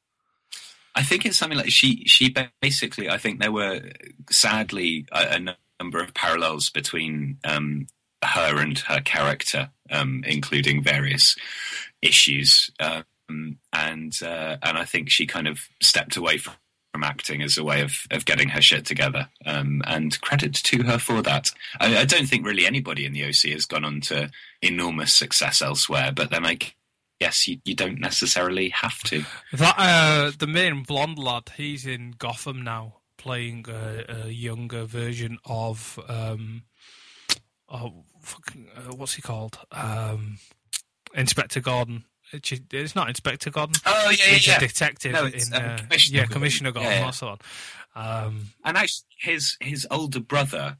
[0.94, 3.08] I think it's something like she she basically.
[3.08, 3.80] I think there were
[4.30, 7.86] sadly a, a number of parallels between um,
[8.22, 11.34] her and her character, um, including various
[12.02, 12.70] issues.
[12.78, 16.54] Um, and uh, and I think she kind of stepped away from
[16.92, 19.28] from acting as a way of, of getting her shit together.
[19.46, 21.50] Um, and credit to her for that.
[21.80, 25.62] I, I, don't think really anybody in the OC has gone on to enormous success
[25.62, 26.58] elsewhere, but then I
[27.18, 29.24] guess you, you don't necessarily have to.
[29.52, 35.38] That uh, the main blonde lad, he's in Gotham now, playing a, a younger version
[35.46, 36.64] of um,
[37.70, 39.58] oh, fucking, uh, what's he called?
[39.70, 40.38] Um,
[41.14, 42.04] Inspector Gordon.
[42.32, 43.74] It's not Inspector Gordon.
[43.86, 46.92] Oh yeah, He's yeah, a detective No, in um, Commissioner yeah, Commissioner Gordon.
[46.92, 47.04] Yeah, yeah.
[47.04, 47.36] That's the.
[47.94, 50.78] Um, And actually, his his older brother,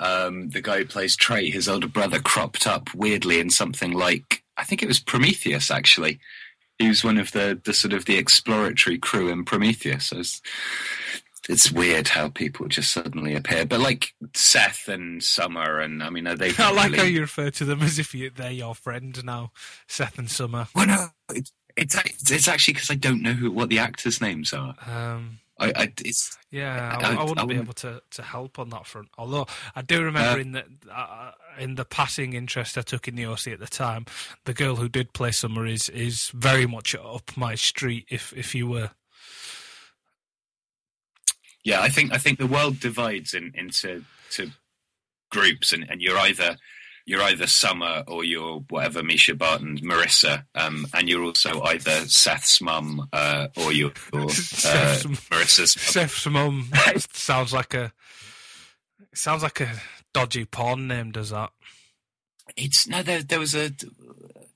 [0.00, 4.42] um, the guy who plays Trey, his older brother cropped up weirdly in something like
[4.56, 5.70] I think it was Prometheus.
[5.70, 6.20] Actually,
[6.78, 10.06] he was one of the the sort of the exploratory crew in Prometheus.
[10.06, 10.22] So
[11.48, 13.64] it's, weird how people just suddenly appear.
[13.66, 16.52] But like Seth and Summer, and I mean, are they?
[16.58, 19.52] I like how you refer to them as if you, they're your friend now,
[19.88, 20.68] Seth and Summer.
[20.74, 24.52] Well, no, it's it's, it's actually because I don't know who what the actors' names
[24.52, 24.74] are.
[24.86, 28.22] Um, I, I it's Yeah, I- I, I, I wouldn't be wouldn't- able to, to
[28.22, 29.08] help on that front.
[29.18, 33.14] Although I do remember Uh, in the uh, in the passing interest I took in
[33.14, 34.06] the OC at the time,
[34.44, 38.06] the girl who did play Summer is is very much up my street.
[38.10, 38.90] If if you were,
[41.64, 44.50] Yeah, I think I think the world divides in, into to
[45.30, 46.56] groups, and, and you're either
[47.06, 52.60] you're either Summer or you're whatever Mischa Barton, Marissa, um, and you're also either Seth's
[52.60, 55.14] mum uh, or you're, you're uh, Seth's mum.
[55.30, 55.72] Marissa's.
[55.72, 56.70] Seth's mum
[57.12, 57.92] sounds like a
[59.14, 59.70] sounds like a
[60.12, 61.12] dodgy porn name.
[61.12, 61.50] Does that?
[62.56, 63.70] It's no, there there was a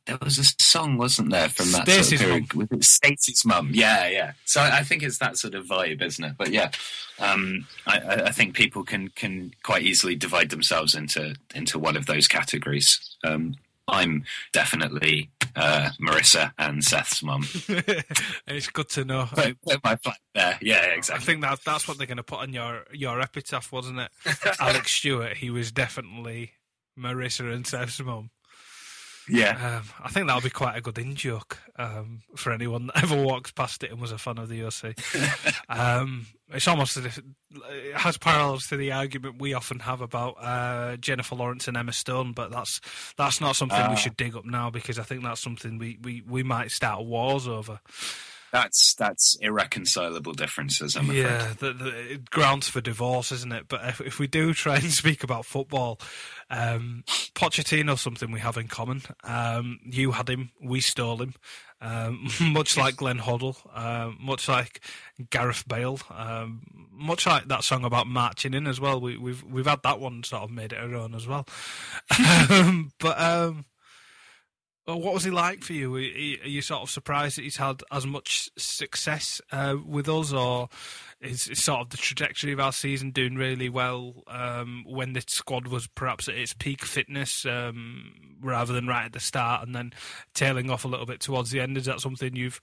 [0.08, 2.72] there was a song, wasn't there, from that Stacey's sort of period?
[2.72, 3.70] It Stacey's mum?
[3.72, 4.32] Yeah, yeah.
[4.46, 6.34] So I I think it's that sort of vibe, isn't it?
[6.38, 6.70] But yeah,
[7.18, 11.96] um, I, I I think people can can quite easily divide themselves into into one
[11.96, 13.16] of those categories.
[13.22, 17.46] Um, I'm definitely uh, Marissa and Seth's mum.
[18.46, 19.28] it's good to know.
[19.32, 20.58] Put, put my flag there.
[20.60, 21.22] Yeah, exactly.
[21.22, 24.10] I think that that's what they're going to put on your your epitaph, wasn't it?
[24.60, 25.36] Alex Stewart.
[25.36, 26.52] He was definitely
[26.98, 28.30] Marissa and Seth's mum.
[29.28, 29.78] Yeah.
[29.78, 33.22] Um, I think that'll be quite a good in joke um, for anyone that ever
[33.22, 34.94] walks past it and was a fan of the OC.
[35.68, 40.36] um, it's almost as if it has parallels to the argument we often have about
[40.40, 42.80] uh, Jennifer Lawrence and Emma Stone, but that's
[43.16, 43.90] that's not something Ah.
[43.90, 47.04] we should dig up now because I think that's something we, we, we might start
[47.04, 47.80] wars over.
[48.52, 50.96] That's that's irreconcilable differences.
[50.96, 51.22] I'm afraid.
[51.22, 53.68] Yeah, the, the it grounds for divorce, isn't it?
[53.68, 56.00] But if, if we do try and speak about football,
[56.50, 59.02] um, Pochettino's something we have in common.
[59.24, 61.34] Um, you had him, we stole him.
[61.80, 64.80] Um, much like Glenn Hoddle, um, much like
[65.30, 69.00] Gareth Bale, um, much like that song about marching in as well.
[69.00, 71.46] We, we've we've had that one sort of made it our own as well.
[72.50, 73.66] um, but um,
[74.88, 75.94] well, what was he like for you?
[75.94, 80.70] Are you sort of surprised that he's had as much success uh, with us, or
[81.20, 85.22] is, is sort of the trajectory of our season doing really well um, when the
[85.26, 89.74] squad was perhaps at its peak fitness um, rather than right at the start and
[89.74, 89.92] then
[90.32, 91.76] tailing off a little bit towards the end?
[91.76, 92.62] Is that something you've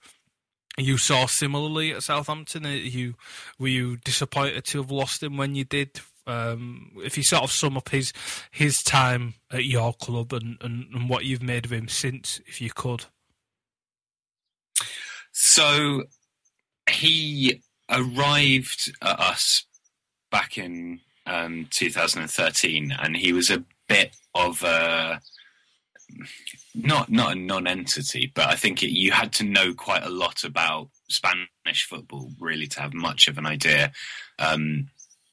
[0.76, 2.66] you saw similarly at Southampton?
[2.66, 3.14] Are you
[3.60, 6.00] were you disappointed to have lost him when you did?
[6.26, 8.12] Um, if you sort of sum up his
[8.50, 12.60] his time at your club and, and, and what you've made of him since, if
[12.60, 13.04] you could.
[15.32, 16.04] So
[16.90, 19.64] he arrived at us
[20.30, 25.20] back in um, 2013, and he was a bit of a
[26.74, 30.44] not not a non-entity, but I think it, you had to know quite a lot
[30.44, 33.92] about Spanish football really to have much of an idea
[34.38, 34.88] um,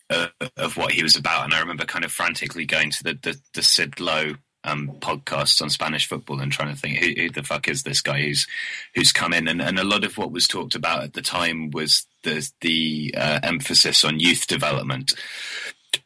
[0.10, 1.46] of, of what he was about.
[1.46, 5.62] And I remember kind of frantically going to the the, the Sid Lowe um, podcasts
[5.62, 8.48] on Spanish football and trying to think who, who the fuck is this guy who's
[8.96, 9.48] who's come in.
[9.48, 13.14] And, and a lot of what was talked about at the time was the the
[13.18, 15.14] uh, emphasis on youth development.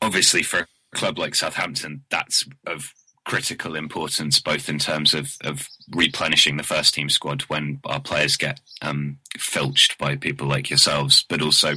[0.02, 2.94] Obviously, for a club like Southampton, that's of
[3.28, 8.38] critical importance, both in terms of, of replenishing the first team squad when our players
[8.38, 11.74] get um, filched by people like yourselves, but also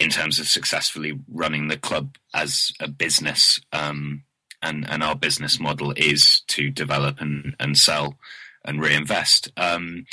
[0.00, 3.60] in terms of successfully running the club as a business.
[3.72, 4.24] Um,
[4.62, 8.18] and, and our business model is to develop and, and sell
[8.64, 9.52] and reinvest.
[9.56, 10.06] Um,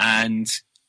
[0.00, 0.48] and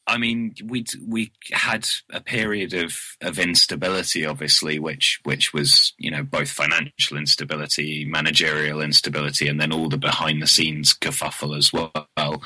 [0.09, 6.09] I mean, we we had a period of, of instability, obviously, which which was you
[6.09, 11.71] know both financial instability, managerial instability, and then all the behind the scenes kerfuffle as
[11.71, 12.41] well.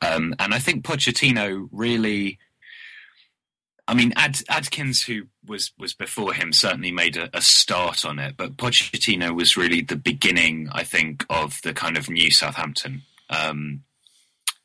[0.00, 2.38] Um, and I think Pochettino really.
[3.88, 8.18] I mean, Ad, Adkins, who was was before him, certainly made a, a start on
[8.18, 13.02] it, but Pochettino was really the beginning, I think, of the kind of new Southampton,
[13.30, 13.84] um,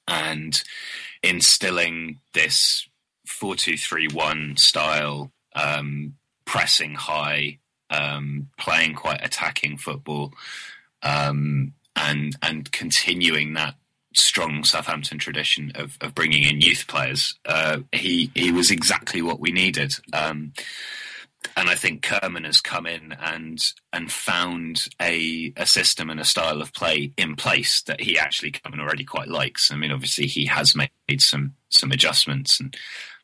[0.09, 0.61] and
[1.23, 2.85] instilling this
[3.25, 7.59] four-two-three-one style, um, pressing high,
[7.89, 10.33] um, playing quite attacking football,
[11.01, 13.75] um, and and continuing that
[14.15, 17.35] strong Southampton tradition of, of bringing in youth players.
[17.45, 19.93] Uh, he he was exactly what we needed.
[20.11, 20.53] Um,
[21.57, 26.25] and I think Koeman has come in and and found a a system and a
[26.25, 29.71] style of play in place that he actually come already quite likes.
[29.71, 32.75] I mean, obviously he has made some some adjustments and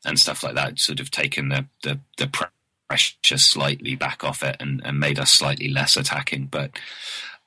[0.06, 2.50] and stuff like that, sort of taken the the, the
[2.88, 6.48] pressure slightly back off it and, and made us slightly less attacking.
[6.48, 6.72] But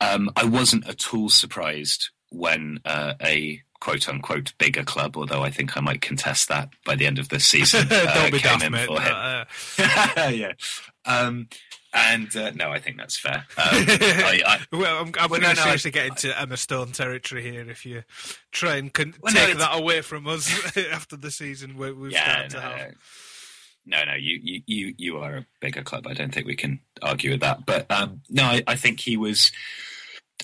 [0.01, 5.51] um, I wasn't at all surprised when uh, a quote unquote bigger club, although I
[5.51, 7.89] think I might contest that by the end of the season.
[7.89, 8.87] Don't uh, be came daft, in mate.
[8.87, 9.13] for him.
[10.17, 10.53] Uh, yeah.
[11.05, 11.49] Um,
[11.95, 13.45] and uh, no, I think that's fair.
[13.59, 16.57] Um, I, I, well, I'm, I'm Well, going no, to no, seriously get into Emma
[16.57, 18.05] Stone territory here if you
[18.51, 20.49] try and con- Well, no, take it's- that away from us
[20.93, 22.79] after the season we- we've yeah, started no, to have.
[22.89, 22.95] no.
[23.85, 26.07] No, no, you, you, you, you are a bigger club.
[26.07, 27.67] I don't think we can argue with that.
[27.67, 29.51] But um, no, I, I think he was.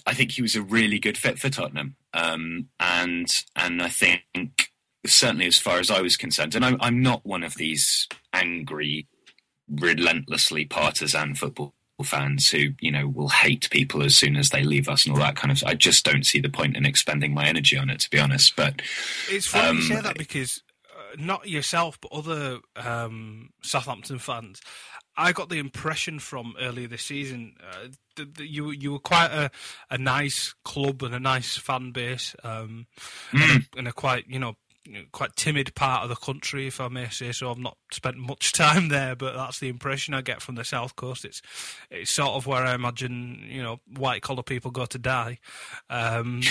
[0.07, 4.23] I think he was a really good fit for Tottenham, um, and and I think
[5.07, 9.07] certainly as far as I was concerned, and I'm, I'm not one of these angry,
[9.71, 11.75] relentlessly partisan football
[12.05, 15.21] fans who you know will hate people as soon as they leave us and all
[15.21, 15.63] that kind of.
[15.67, 18.55] I just don't see the point in expending my energy on it, to be honest.
[18.57, 18.83] But
[19.29, 20.63] It's funny you say Um, that because
[20.97, 24.61] uh, not yourself, but other um, Southampton fans.
[25.19, 29.31] I got the impression from earlier this season uh, that, that you you were quite
[29.33, 29.51] a,
[29.91, 32.87] a nice club and a nice fan base, um,
[33.33, 34.55] and, a, and a quite you know
[35.13, 37.51] quite timid part of the country, if I may say so.
[37.51, 40.97] I've not spent much time there, but that's the impression I get from the south
[40.97, 41.25] coast.
[41.25, 41.43] It's
[41.91, 45.39] it's sort of where I imagine you know white collar people go to die.
[45.91, 46.43] Um,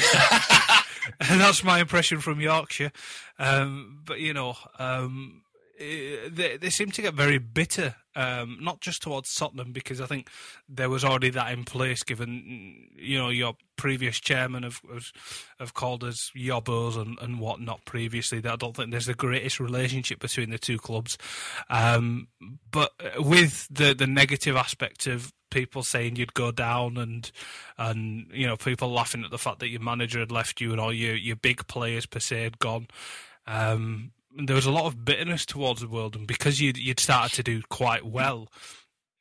[1.20, 2.92] and that's my impression from Yorkshire.
[3.40, 5.44] Um, but you know, um,
[5.80, 10.08] eh, they they seem to get very bitter, um, not just towards Tottenham because I
[10.08, 10.30] think
[10.68, 12.02] there was already that in place.
[12.02, 14.82] Given you know your previous chairman have
[15.60, 18.40] have, called us yobbos and, and whatnot previously.
[18.40, 21.18] That I don't think there's the greatest relationship between the two clubs.
[21.70, 22.28] Um,
[22.72, 27.32] but with the the negative aspect of people saying you'd go down and
[27.78, 30.82] and you know people laughing at the fact that your manager had left you and
[30.82, 32.88] all your your big players per se had gone.
[33.46, 37.36] Um, there was a lot of bitterness towards the world, and because you'd you'd started
[37.36, 38.50] to do quite well,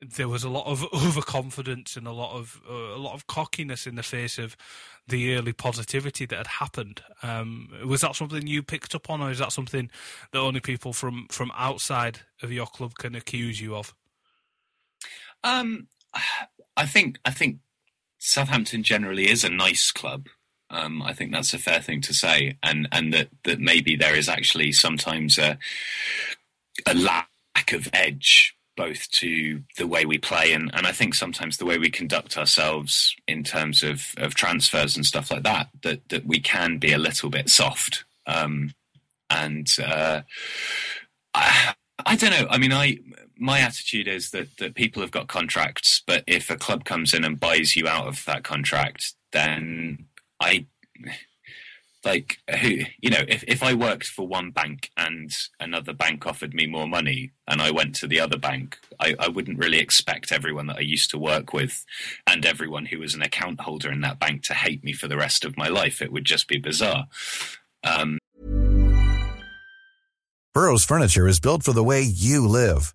[0.01, 3.87] there was a lot of overconfidence and a lot of uh, a lot of cockiness
[3.87, 4.57] in the face of
[5.09, 7.03] the early positivity that had happened.
[7.23, 9.91] Um, was that something you picked up on, or is that something
[10.33, 13.95] that only people from from outside of your club can accuse you of?
[15.45, 15.89] Um,
[16.79, 17.59] I think I think
[18.19, 20.29] Southampton generally is a nice club.
[20.71, 24.17] Um, I think that's a fair thing to say, and and that that maybe there
[24.17, 25.59] is actually sometimes a
[26.87, 27.29] a lack
[27.73, 31.79] of edge both to the way we play and, and I think sometimes the way
[31.79, 36.39] we conduct ourselves in terms of, of transfers and stuff like that, that that we
[36.41, 38.05] can be a little bit soft.
[38.27, 38.73] Um,
[39.31, 40.23] and uh,
[41.35, 42.47] I, I don't know.
[42.51, 42.99] I mean, I
[43.39, 47.25] my attitude is that that people have got contracts, but if a club comes in
[47.25, 50.07] and buys you out of that contract, then
[50.41, 50.67] I
[52.07, 56.55] like who you know if, if i worked for one bank and another bank offered
[56.55, 60.31] me more money and i went to the other bank I, I wouldn't really expect
[60.31, 61.85] everyone that i used to work with
[62.27, 65.17] and everyone who was an account holder in that bank to hate me for the
[65.17, 67.09] rest of my life it would just be bizarre
[67.85, 68.19] um,
[70.55, 72.95] Burrow's furniture is built for the way you live.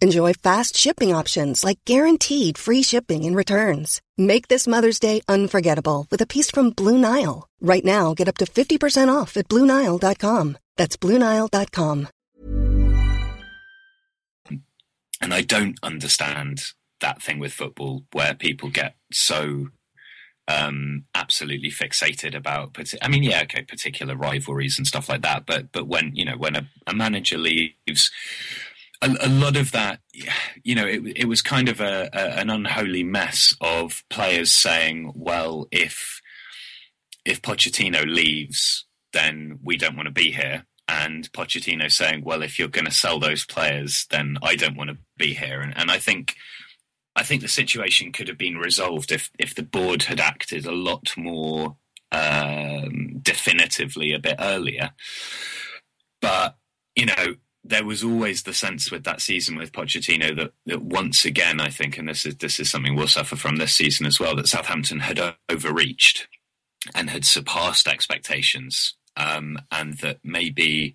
[0.00, 4.00] Enjoy fast shipping options like guaranteed free shipping and returns.
[4.16, 7.48] Make this Mother's Day unforgettable with a piece from Blue Nile.
[7.60, 10.56] Right now, get up to 50% off at BlueNile.com.
[10.76, 12.08] That's BlueNile.com.
[15.20, 16.60] and I don't understand
[17.00, 19.68] that thing with football where people get so
[20.46, 22.76] um, absolutely fixated about.
[23.02, 25.44] I mean, yeah, okay, particular rivalries and stuff like that.
[25.46, 28.10] But but when you know when a, a manager leaves,
[29.02, 30.00] a, a lot of that,
[30.62, 35.12] you know, it it was kind of a, a an unholy mess of players saying,
[35.14, 36.20] well, if
[37.24, 40.64] if Pochettino leaves, then we don't want to be here.
[40.88, 44.90] and Pochettino saying, "Well, if you're going to sell those players, then I don't want
[44.90, 46.34] to be here." And, and I think
[47.14, 50.72] I think the situation could have been resolved if if the board had acted a
[50.72, 51.76] lot more
[52.10, 54.90] um, definitively a bit earlier.
[56.22, 56.56] But
[56.96, 57.36] you know,
[57.68, 61.68] there was always the sense with that season with Pochettino that, that once again, I
[61.68, 64.48] think, and this is this is something we'll suffer from this season as well, that
[64.48, 66.28] Southampton had overreached
[66.94, 70.94] and had surpassed expectations, um, and that maybe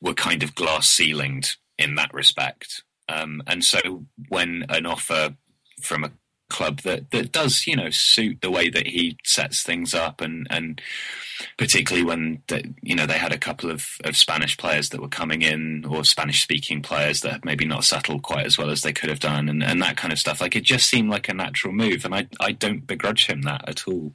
[0.00, 2.84] were kind of glass ceilinged in that respect.
[3.08, 5.36] Um, and so when an offer
[5.82, 6.12] from a
[6.54, 10.46] club that, that does, you know, suit the way that he sets things up and,
[10.50, 10.80] and
[11.58, 12.40] particularly when,
[12.80, 16.04] you know, they had a couple of, of Spanish players that were coming in or
[16.04, 19.48] Spanish speaking players that maybe not settled quite as well as they could have done
[19.48, 20.40] and, and that kind of stuff.
[20.40, 23.68] Like it just seemed like a natural move and I, I don't begrudge him that
[23.68, 24.12] at all.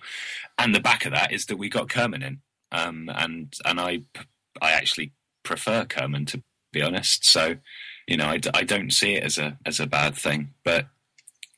[0.57, 2.39] And the back of that is that we got Koeman in
[2.71, 4.03] um, and, and I,
[4.61, 5.11] I actually
[5.43, 7.25] prefer Koeman to be honest.
[7.25, 7.55] So,
[8.07, 10.87] you know, I, I don't see it as a, as a bad thing, but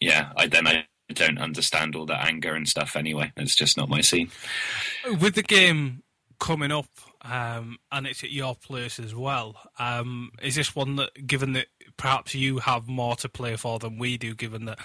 [0.02, 3.32] yeah, I then I don't understand all that anger and stuff anyway.
[3.38, 4.30] It's just not my scene.
[5.20, 6.04] With the game
[6.40, 6.88] coming up,
[7.22, 9.56] um, and it's at your place as well.
[9.78, 14.00] Um, is this one that, given that perhaps you have more to play for than
[14.00, 14.80] we do, given that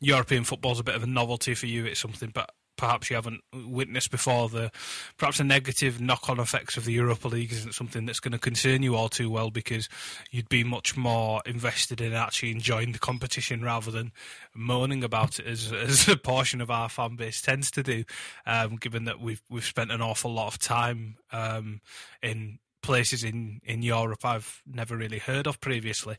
[0.00, 2.50] European football is a bit of a novelty for you, it's something, but
[2.82, 4.48] perhaps you haven't witnessed before.
[4.48, 4.72] The
[5.16, 8.82] perhaps the negative knock-on effects of the Europa League isn't something that's going to concern
[8.82, 9.88] you all too well because
[10.32, 14.10] you'd be much more invested in actually enjoying the competition rather than
[14.52, 18.02] moaning about it, as as a portion of our fan base tends to do.
[18.46, 21.82] Um, given that we've we've spent an awful lot of time um,
[22.20, 26.16] in places in, in Europe I've never really heard of previously.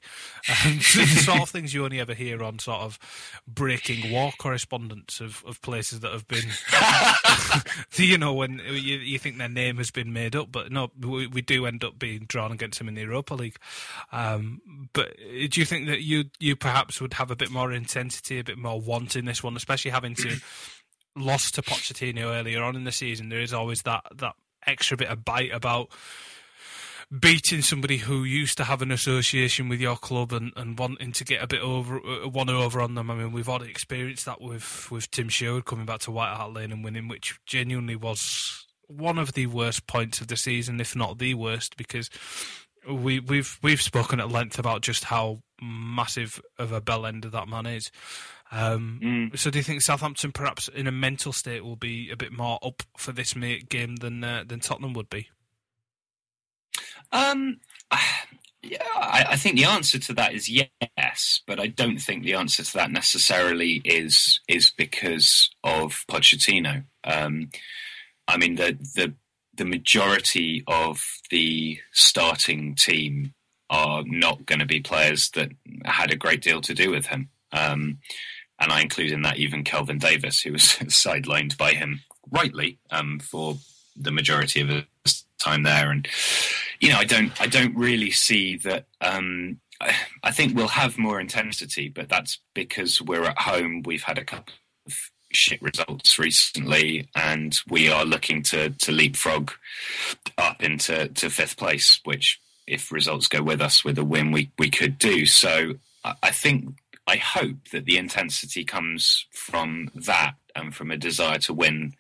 [0.50, 2.98] Um, the sort of things you only ever hear on sort of
[3.48, 6.50] breaking war correspondence of, of places that have been,
[7.96, 11.28] you know, when you, you think their name has been made up, but no, we,
[11.28, 13.58] we do end up being drawn against them in the Europa League.
[14.12, 14.62] Um,
[14.94, 18.44] but do you think that you you perhaps would have a bit more intensity, a
[18.44, 20.38] bit more want in this one, especially having to
[21.16, 23.30] lost to Pochettino earlier on in the season?
[23.30, 24.36] There is always that that
[24.66, 25.90] extra bit of bite about
[27.20, 31.24] beating somebody who used to have an association with your club and, and wanting to
[31.24, 33.10] get a bit over uh, one over on them.
[33.10, 36.54] I mean, we've already experienced that with with Tim Sherwood coming back to White Hart
[36.54, 40.96] Lane and winning, which genuinely was one of the worst points of the season, if
[40.96, 42.10] not the worst, because
[42.90, 47.48] we we've we've spoken at length about just how massive of a bell ender that
[47.48, 47.92] man is.
[48.52, 49.40] Um, mm.
[49.40, 52.60] So, do you think Southampton, perhaps in a mental state, will be a bit more
[52.62, 55.30] up for this game than uh, than Tottenham would be?
[57.14, 57.60] Um,
[58.62, 62.34] yeah, I, I, think the answer to that is yes, but I don't think the
[62.34, 66.84] answer to that necessarily is is because of Pochettino.
[67.04, 67.50] Um,
[68.28, 69.14] I mean, the the
[69.56, 73.34] the majority of the starting team
[73.70, 75.52] are not going to be players that
[75.86, 77.30] had a great deal to do with him.
[77.52, 78.00] Um,
[78.60, 82.02] and I include in that even Kelvin Davis, who was sidelined by him
[82.32, 83.58] rightly um, for
[83.96, 84.70] the majority of
[85.04, 85.92] his time there.
[85.92, 86.08] And
[86.84, 88.88] you know, I don't, I don't really see that.
[89.00, 89.62] Um,
[90.22, 93.84] I, think we'll have more intensity, but that's because we're at home.
[93.86, 94.54] We've had a couple
[94.86, 94.94] of
[95.32, 99.52] shit results recently, and we are looking to to leapfrog
[100.38, 104.52] up into to fifth place, which, if results go with us with a win, we
[104.60, 105.26] we could do.
[105.26, 106.76] So I think
[107.08, 111.94] I hope that the intensity comes from that and from a desire to win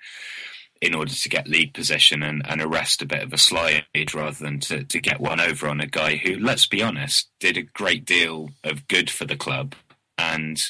[0.83, 4.43] in order to get league position and, and arrest a bit of a slide rather
[4.43, 7.61] than to, to get one over on a guy who, let's be honest, did a
[7.61, 9.75] great deal of good for the club
[10.17, 10.61] and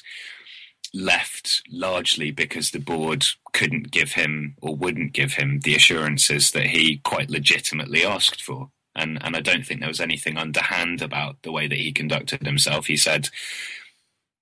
[0.93, 6.67] left largely because the board couldn't give him or wouldn't give him the assurances that
[6.67, 8.69] he quite legitimately asked for.
[8.95, 12.45] And and I don't think there was anything underhand about the way that he conducted
[12.45, 12.85] himself.
[12.85, 13.29] He said,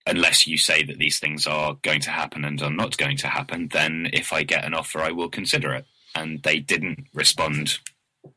[0.06, 3.28] unless you say that these things are going to happen and are not going to
[3.28, 5.86] happen, then if I get an offer, I will consider it.
[6.16, 7.80] And they didn't respond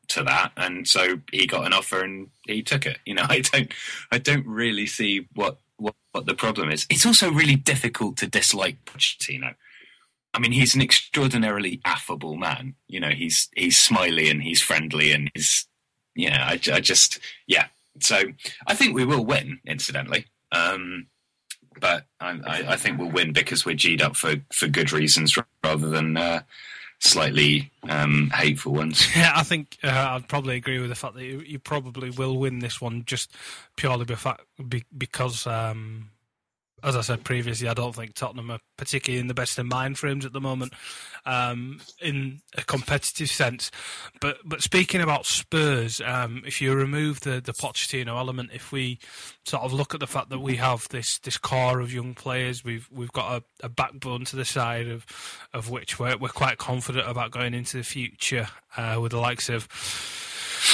[0.07, 2.97] to that, and so he got an offer and he took it.
[3.05, 3.71] You know, I don't,
[4.11, 6.85] I don't really see what what, what the problem is.
[6.89, 9.55] It's also really difficult to dislike Pochettino.
[10.33, 12.75] I mean, he's an extraordinarily affable man.
[12.87, 15.67] You know, he's he's smiley and he's friendly and he's
[16.15, 16.45] yeah.
[16.47, 17.67] I, I just yeah.
[18.01, 18.21] So
[18.67, 19.59] I think we will win.
[19.65, 21.07] Incidentally, um,
[21.79, 25.89] but I, I, think we'll win because we're G'd up for, for good reasons rather
[25.89, 26.41] than uh,
[26.99, 29.05] slightly um, hateful ones.
[29.15, 32.37] Yeah, I think uh, I'd probably agree with the fact that you, you, probably will
[32.37, 33.31] win this one just
[33.75, 36.11] purely be, because um,
[36.85, 39.97] as I said previously, I don't think Tottenham are particularly in the best of mind
[39.97, 40.73] frames at the moment,
[41.25, 43.71] um, in a competitive sense.
[44.21, 48.99] But but speaking about Spurs, um, if you remove the the Pochettino element, if we
[49.45, 52.63] sort of look at the fact that we have this this core of young players,
[52.63, 55.07] we've we've got a, a backbone to the side of
[55.53, 59.49] of which we're we're quite confident about going into the future uh, with the likes
[59.49, 59.67] of.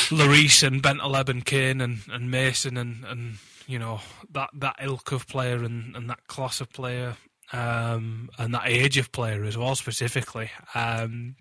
[0.10, 3.38] Lloris and Bentaleb and Kane and, and Mason and, and
[3.72, 4.02] you know
[4.32, 7.16] that that ilk of player and, and that class of player
[7.54, 10.52] um, and that age of player as well specifically.
[10.76, 11.36] Um,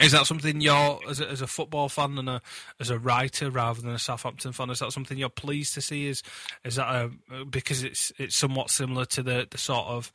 [0.00, 2.42] is that something you're, as a, as a football fan and a,
[2.78, 6.06] as a writer rather than a Southampton fan, is that something you're pleased to see?
[6.06, 6.22] Is
[6.64, 10.12] is that a, because it's it's somewhat similar to the, the sort of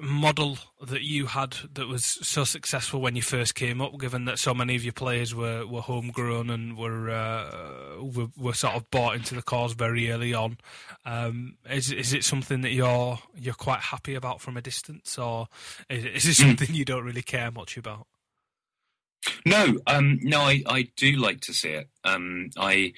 [0.00, 4.38] model that you had that was so successful when you first came up, given that
[4.38, 8.90] so many of your players were, were homegrown and were, uh, were, were sort of
[8.90, 10.58] bought into the cause very early on?
[11.04, 15.48] Um, is is it something that you're you're quite happy about from a distance, or
[15.88, 16.48] is, is it hmm.
[16.48, 18.06] something you don't really care much about?
[19.44, 21.88] No, um, no, I, I do like to see it.
[22.04, 22.92] Um, I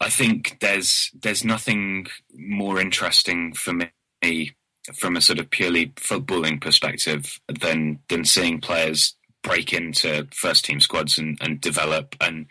[0.00, 4.54] I think there's there's nothing more interesting for me
[4.94, 10.80] from a sort of purely footballing perspective than than seeing players break into first team
[10.80, 12.46] squads and, and develop and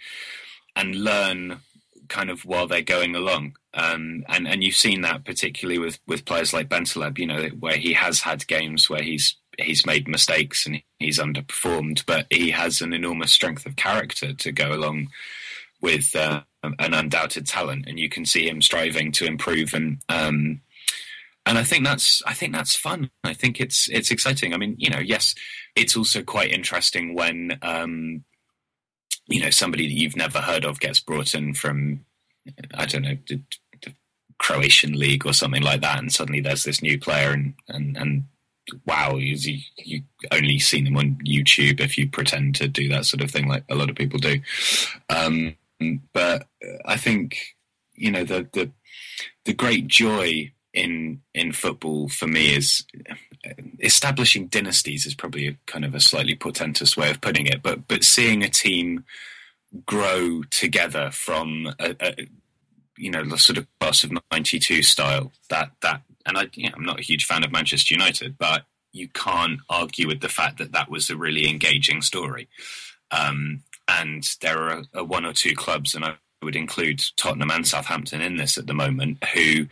[0.75, 1.59] and learn
[2.07, 3.55] kind of while they're going along.
[3.73, 7.77] Um, and and you've seen that particularly with with players like Bentaleb, you know, where
[7.77, 12.81] he has had games where he's he's made mistakes and he's underperformed, but he has
[12.81, 15.07] an enormous strength of character to go along
[15.81, 20.61] with uh, an undoubted talent, and you can see him striving to improve and um,
[21.45, 23.09] and I think that's I think that's fun.
[23.23, 24.53] I think it's it's exciting.
[24.53, 25.35] I mean, you know, yes,
[25.75, 28.23] it's also quite interesting when um,
[29.27, 32.05] you know somebody that you've never heard of gets brought in from
[32.75, 33.41] I don't know the,
[33.81, 33.93] the
[34.37, 38.23] Croatian league or something like that, and suddenly there's this new player, and and and
[38.85, 43.23] wow, you you only seen them on YouTube if you pretend to do that sort
[43.23, 44.39] of thing, like a lot of people do.
[45.09, 45.55] Um,
[46.13, 46.47] but
[46.85, 47.55] I think
[47.95, 48.71] you know the the
[49.45, 52.85] the great joy in in football for me is
[53.79, 57.87] establishing dynasties is probably a kind of a slightly portentous way of putting it, but
[57.87, 59.05] but seeing a team
[59.85, 62.27] grow together from a, a
[62.97, 66.75] you know the sort of class of '92 style that that and I you know,
[66.75, 70.57] I'm not a huge fan of Manchester United, but you can't argue with the fact
[70.57, 72.47] that that was a really engaging story.
[73.09, 77.67] Um, and there are, are one or two clubs, and I would include Tottenham and
[77.67, 79.67] Southampton in this at the moment, who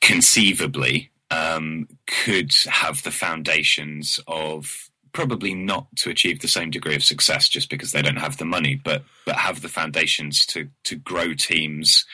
[0.00, 7.04] conceivably um, could have the foundations of probably not to achieve the same degree of
[7.04, 10.96] success just because they don't have the money, but but have the foundations to to
[10.96, 12.04] grow teams,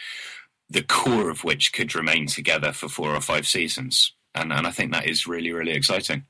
[0.69, 4.71] the core of which could remain together for four or five seasons, and and I
[4.71, 6.25] think that is really really exciting.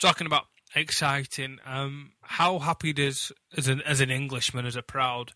[0.00, 5.32] Talking about exciting, um, how happy does as an as an Englishman, as a proud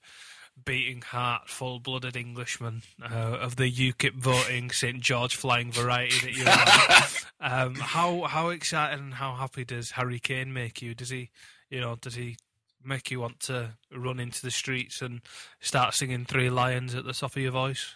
[0.64, 6.36] beating heart, full blooded Englishman uh, of the UKIP voting St George flying variety that
[6.36, 10.94] you're um, how how excited and how happy does Harry Kane make you?
[10.94, 11.30] Does he,
[11.70, 12.36] you know, does he
[12.84, 15.20] make you want to run into the streets and
[15.60, 17.94] start singing Three Lions at the top of your voice?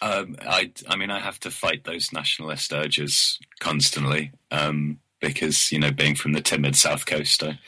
[0.00, 5.80] Um, I, I mean, I have to fight those nationalist urges constantly um, because, you
[5.80, 7.58] know, being from the timid south coast, I,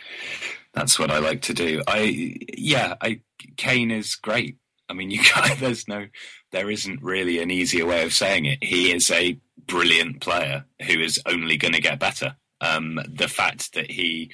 [0.72, 1.82] that's what I like to do.
[1.86, 3.20] I, yeah, I
[3.56, 4.56] Kane is great.
[4.88, 6.06] I mean, you can't, there's no,
[6.52, 8.62] there isn't really an easier way of saying it.
[8.62, 12.36] He is a brilliant player who is only going to get better.
[12.60, 14.32] Um, the fact that he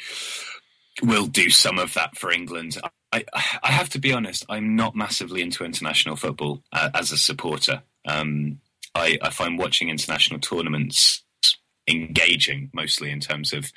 [1.03, 2.79] will do some of that for England,
[3.13, 3.25] I,
[3.63, 7.83] I have to be honest, I'm not massively into international football uh, as a supporter.
[8.07, 8.61] Um,
[8.95, 11.23] I, I find watching international tournaments
[11.87, 13.71] engaging, mostly in terms of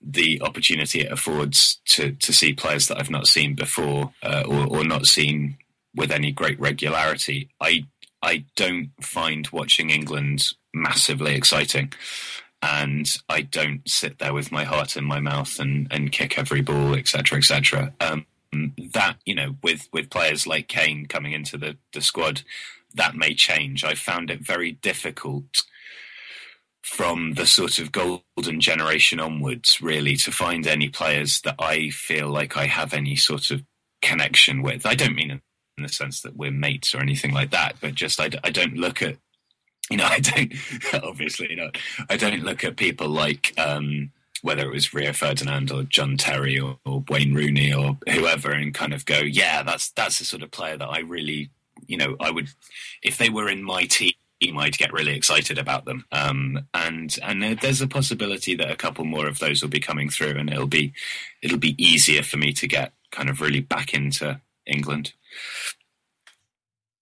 [0.00, 4.78] the opportunity it affords to to see players that I've not seen before uh, or,
[4.78, 5.56] or not seen
[5.94, 7.48] with any great regularity.
[7.60, 7.86] I
[8.22, 11.92] I don't find watching England massively exciting,
[12.62, 16.60] and I don't sit there with my heart in my mouth and, and kick every
[16.60, 17.92] ball, etc., etc.
[18.00, 18.26] Um,
[18.94, 22.42] that you know, with with players like Kane coming into the the squad,
[22.94, 23.84] that may change.
[23.84, 25.44] I found it very difficult
[26.86, 32.28] from the sort of golden generation onwards, really, to find any players that I feel
[32.28, 33.64] like I have any sort of
[34.02, 34.86] connection with.
[34.86, 35.40] I don't mean in
[35.82, 39.02] the sense that we're mates or anything like that, but just I, I don't look
[39.02, 39.16] at,
[39.90, 40.52] you know, I don't,
[41.02, 41.76] obviously not,
[42.08, 44.12] I don't look at people like, um,
[44.42, 48.72] whether it was Rio Ferdinand or John Terry or, or Wayne Rooney or whoever and
[48.72, 51.50] kind of go, yeah, that's, that's the sort of player that I really,
[51.88, 52.48] you know, I would,
[53.02, 54.12] if they were in my team,
[54.52, 56.04] might get really excited about them.
[56.12, 60.10] Um, and and there's a possibility that a couple more of those will be coming
[60.10, 60.92] through, and it'll be
[61.42, 65.12] it'll be easier for me to get kind of really back into England.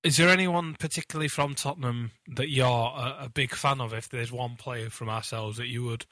[0.02, 3.94] Is there anyone particularly from Tottenham that you're a, a, big fan of?
[3.94, 6.04] If there's one player from ourselves that you would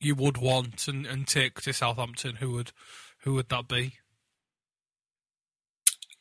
[0.00, 2.72] you would want and, and take to Southampton, who would
[3.20, 3.94] who would that be?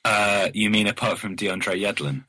[0.10, 2.24] Uh, you mean apart from DeAndre Yedlin?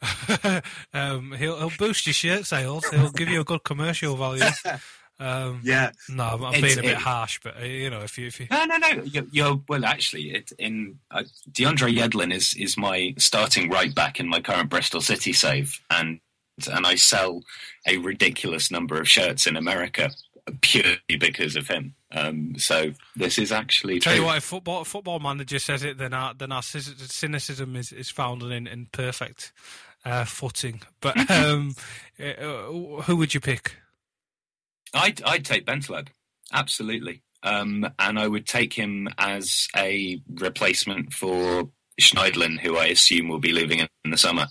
[0.92, 2.84] um, he'll, he'll boost your shirt sales.
[2.88, 4.42] He'll give you a good commercial value.
[5.20, 5.92] Um, yeah.
[6.08, 8.40] No, I'm, I'm being a bit it, harsh, but uh, you know, if you if
[8.40, 10.30] you no no no, you're, you're well actually.
[10.30, 11.22] It, in uh,
[11.52, 16.18] DeAndre Yedlin is is my starting right back in my current Bristol City save, and
[16.72, 17.42] and I sell
[17.86, 20.10] a ridiculous number of shirts in America
[20.60, 21.94] purely because of him.
[22.10, 24.22] Um, so this is actually tell true.
[24.22, 28.10] you what, if football football manager says it, then our then our cynicism is is
[28.10, 29.52] founded in in perfect
[30.04, 30.80] uh, footing.
[31.00, 31.74] But um,
[32.18, 32.32] uh,
[33.02, 33.76] who would you pick?
[34.94, 36.08] I'd I'd take Bentaleb,
[36.52, 41.68] absolutely, um, and I would take him as a replacement for
[42.00, 44.46] Schneiderlin, who I assume will be leaving in the summer,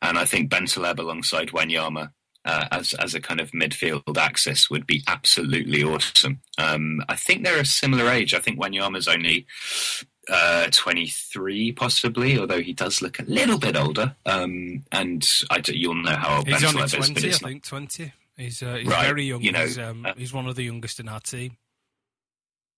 [0.00, 2.12] and I think Bentaleb alongside Wanyama
[2.44, 6.40] uh, as as a kind of midfield axis would be absolutely awesome.
[6.58, 8.34] Um, I think they're a similar age.
[8.34, 9.46] I think Wanyama's only
[10.30, 14.14] uh, 23 possibly, although he does look a little bit older.
[14.26, 17.42] Um, and I, you'll know how old he's only 20, is.
[17.42, 18.12] I think 20.
[18.36, 19.42] He's, uh, he's right, very young.
[19.42, 21.56] You know, he's, um, uh, he's one of the youngest in our team.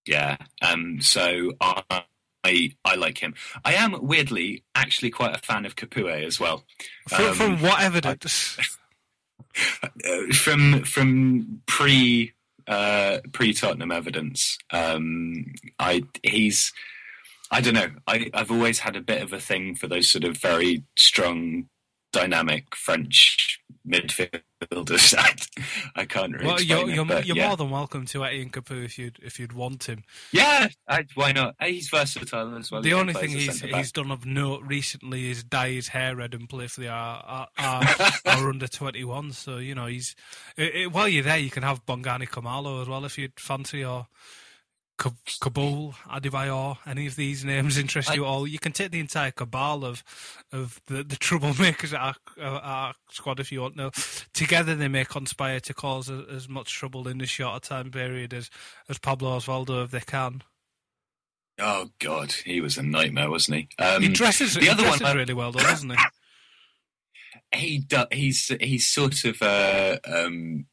[0.06, 0.36] Yeah.
[0.60, 2.04] Um, so I,
[2.42, 3.34] I, I like him.
[3.64, 6.64] I am weirdly actually quite a fan of Capoue as well.
[7.08, 8.56] From, um, from what evidence?
[8.58, 8.64] I,
[10.32, 12.32] from from pre
[12.66, 16.72] uh, pre Tottenham evidence, um, I he's
[17.50, 17.90] I don't know.
[18.07, 21.68] I, I've always had a bit of a thing for those sort of very strong,
[22.12, 25.14] dynamic French midfielders.
[25.96, 26.46] I, can't really.
[26.46, 27.48] Well, you're, you're, but, you're yeah.
[27.48, 30.04] more than welcome to Etienne Capoue if you'd if you'd want him.
[30.32, 31.56] Yeah, I, why not?
[31.60, 32.82] He's versatile as well.
[32.82, 36.48] The only thing he's he's done of note recently is dye his hair red and
[36.48, 37.88] play for the our, our,
[38.26, 39.32] our under twenty one.
[39.32, 40.14] So you know he's
[40.56, 43.84] it, it, while you're there, you can have Bongani Khumalo as well if you'd fancy
[43.84, 44.06] or.
[45.03, 48.46] Kaboul, Adebayor, any of these names interest I, you at all?
[48.46, 50.05] You can take the entire cabal of
[50.53, 53.76] of the, the troublemakers at our, our, squad if you want.
[53.76, 53.90] No,
[54.32, 58.32] together they may conspire to cause a, as much trouble in this shorter time period
[58.32, 58.50] as
[58.88, 60.42] as Pablo Osvaldo if they can.
[61.59, 63.68] Oh God, he was a nightmare, wasn't he?
[63.82, 65.96] Um, he dresses the he other dresses one really well, though, doesn't he?
[67.55, 70.66] he do, he's he's sort of a um,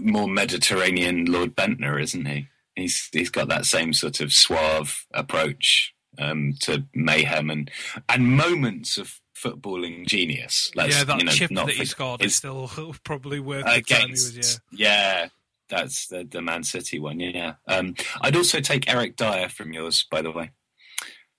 [0.00, 2.48] more Mediterranean Lord Bendtner, isn't he?
[2.76, 7.70] He's he's got that same sort of suave approach um, to mayhem and
[8.08, 10.70] and moments of footballing genius.
[10.74, 12.70] Let's, yeah, that you know, chip that he scored is still
[13.04, 14.60] probably worth against, the time he was.
[14.72, 15.28] Yeah, yeah,
[15.68, 17.20] that's the the Man City one.
[17.20, 20.50] Yeah, um, I'd also take Eric Dier from yours, by the way,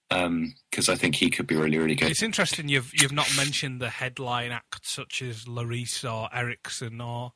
[0.09, 2.11] because um, I think he could be really, really good.
[2.11, 7.33] It's interesting you've you've not mentioned the headline acts such as Lloris or Eriksen or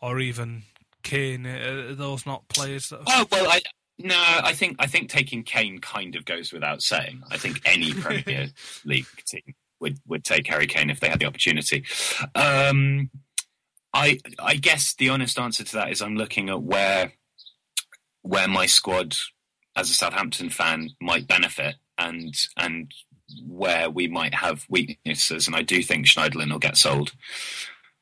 [0.00, 0.62] or even
[1.02, 1.46] Kane?
[1.46, 2.88] Are those not players?
[2.88, 3.60] That Oh well, I
[3.98, 7.22] no, I think I think taking Kane kind of goes without saying.
[7.30, 8.48] I think any Premier
[8.84, 11.84] League team would would take Harry Kane if they had the opportunity.
[12.34, 13.10] Um,
[13.92, 17.12] I I guess the honest answer to that is I'm looking at where
[18.22, 19.16] where my squad
[19.74, 22.92] as a Southampton fan might benefit and and
[23.46, 27.12] where we might have weaknesses, and I do think Schneiderlin will get sold.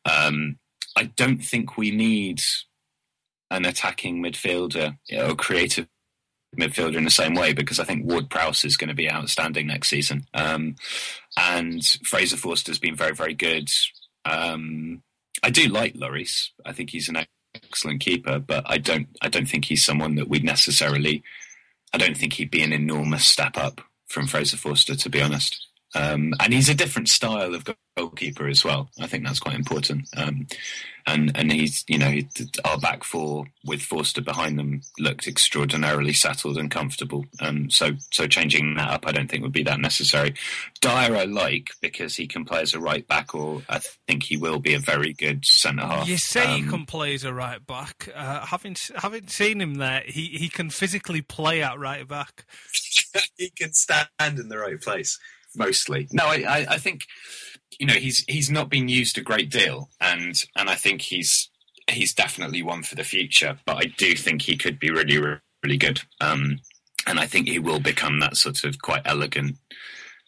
[0.04, 0.58] Um,
[0.94, 2.40] I don't think we need
[3.50, 5.86] an attacking midfielder you know, or creative
[6.58, 9.66] midfielder in the same way because I think Ward Prowse is going to be outstanding
[9.66, 10.26] next season.
[10.34, 10.76] Um,
[11.36, 13.70] and Fraser Forster's been very, very good.
[14.24, 15.02] Um,
[15.42, 16.48] I do like Lloris.
[16.64, 19.08] I think he's an excellent keeper, but I don't.
[19.20, 21.22] I don't think he's someone that we'd necessarily.
[21.92, 25.68] I don't think he'd be an enormous step up from Fraser Forster, to be honest.
[25.96, 27.64] Um, and he's a different style of
[27.96, 28.90] goalkeeper as well.
[29.00, 30.08] I think that's quite important.
[30.16, 30.46] Um,
[31.06, 32.18] and and he's you know
[32.64, 37.24] our back four with Forster behind them looked extraordinarily settled and comfortable.
[37.40, 40.34] Um, so so changing that up, I don't think would be that necessary.
[40.80, 44.36] Dier I like because he can play as a right back, or I think he
[44.36, 46.08] will be a very good centre half.
[46.08, 48.08] You say he um, can play as a right back.
[48.14, 52.44] Uh, having having seen him there, he he can physically play at right back.
[53.36, 55.18] he can stand in the right place
[55.56, 56.08] mostly.
[56.12, 57.02] No, I, I, think
[57.78, 61.50] you know he's he's not been used a great deal, and and I think he's
[61.90, 63.58] he's definitely one for the future.
[63.64, 65.18] But I do think he could be really
[65.62, 66.60] really good, um,
[67.06, 69.56] and I think he will become that sort of quite elegant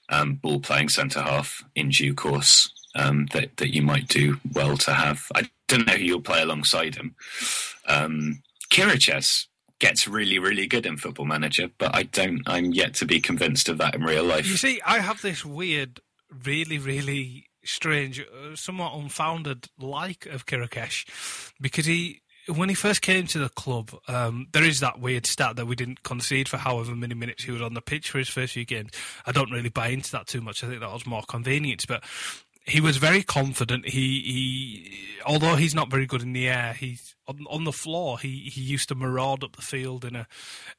[0.08, 2.72] um, ball playing centre half in due course.
[2.94, 5.26] um, that that you might do well to have.
[5.34, 7.14] I don't know who you'll play alongside him.
[7.86, 8.42] Um,
[9.78, 12.42] gets really, really good in Football Manager, but I don't.
[12.46, 14.46] I'm yet to be convinced of that in real life.
[14.46, 16.00] You see, I have this weird,
[16.44, 22.20] really, really strange, uh, somewhat unfounded like of Chiriches because he.
[22.54, 25.76] When he first came to the club, um, there is that weird stat that we
[25.76, 28.64] didn't concede for however many minutes he was on the pitch for his first few
[28.64, 28.90] games.
[29.26, 30.64] I don't really buy into that too much.
[30.64, 32.02] I think that was more convenience, but
[32.68, 33.88] he was very confident.
[33.88, 38.18] He, he, although he's not very good in the air, he's on, on the floor.
[38.18, 40.26] He, he used to maraud up the field in a,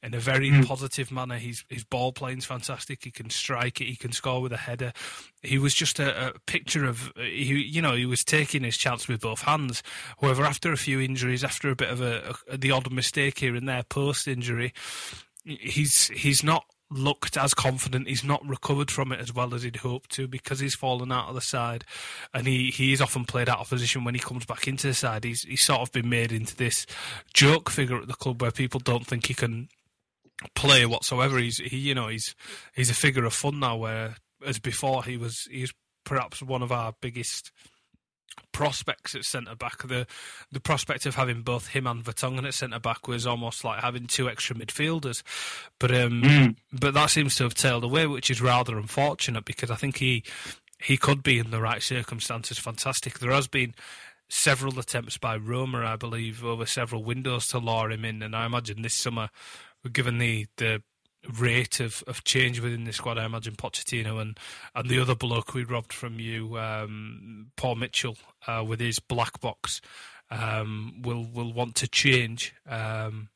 [0.02, 0.64] in a very mm.
[0.66, 1.36] positive manner.
[1.36, 3.02] He's, his ball playing's fantastic.
[3.02, 3.86] He can strike it.
[3.86, 4.92] He can score with a header.
[5.42, 9.08] He was just a, a picture of, he, you know, he was taking his chance
[9.08, 9.82] with both hands.
[10.20, 13.56] However, after a few injuries, after a bit of a, a the odd mistake here
[13.56, 14.72] and there post injury,
[15.44, 18.08] he's he's not looked as confident.
[18.08, 21.28] He's not recovered from it as well as he'd hoped to because he's fallen out
[21.28, 21.84] of the side,
[22.34, 25.24] and he is often played out of position when he comes back into the side.
[25.24, 26.86] He's he's sort of been made into this
[27.32, 29.68] joke figure at the club where people don't think he can
[30.54, 31.38] play whatsoever.
[31.38, 32.34] He's he you know he's
[32.74, 33.76] he's a figure of fun now.
[33.76, 35.72] Where as before he was he's
[36.04, 37.52] perhaps one of our biggest
[38.52, 39.82] prospects at centre back.
[39.86, 40.06] The
[40.50, 44.06] the prospect of having both him and Vertonghen at centre back was almost like having
[44.06, 45.22] two extra midfielders.
[45.78, 46.56] But um, mm.
[46.72, 50.24] but that seems to have tailed away, which is rather unfortunate because I think he
[50.82, 53.18] he could be in the right circumstances fantastic.
[53.18, 53.74] There has been
[54.28, 58.46] several attempts by Roma, I believe, over several windows to lure him in, and I
[58.46, 59.28] imagine this summer,
[59.92, 60.82] given the the
[61.38, 63.18] rate of, of change within the squad.
[63.18, 64.38] I imagine Pochettino and,
[64.74, 68.16] and the other bloke we robbed from you, um, Paul Mitchell,
[68.46, 69.80] uh, with his black box,
[70.30, 72.54] um, will will want to change.
[72.66, 73.28] Um,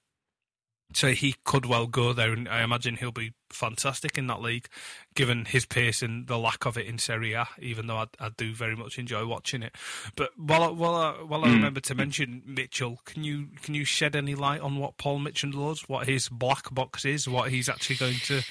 [0.95, 4.69] so he could well go there, and I imagine he'll be fantastic in that league,
[5.15, 7.49] given his pace and the lack of it in Serie A.
[7.61, 9.75] Even though I, I do very much enjoy watching it,
[10.17, 11.55] but while I, while I, while I hmm.
[11.55, 15.51] remember to mention Mitchell, can you can you shed any light on what Paul Mitchell
[15.51, 18.43] does, what his black box is, what he's actually going to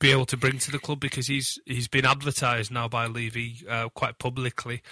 [0.00, 3.64] be able to bring to the club because he's he's been advertised now by Levy
[3.68, 4.82] uh, quite publicly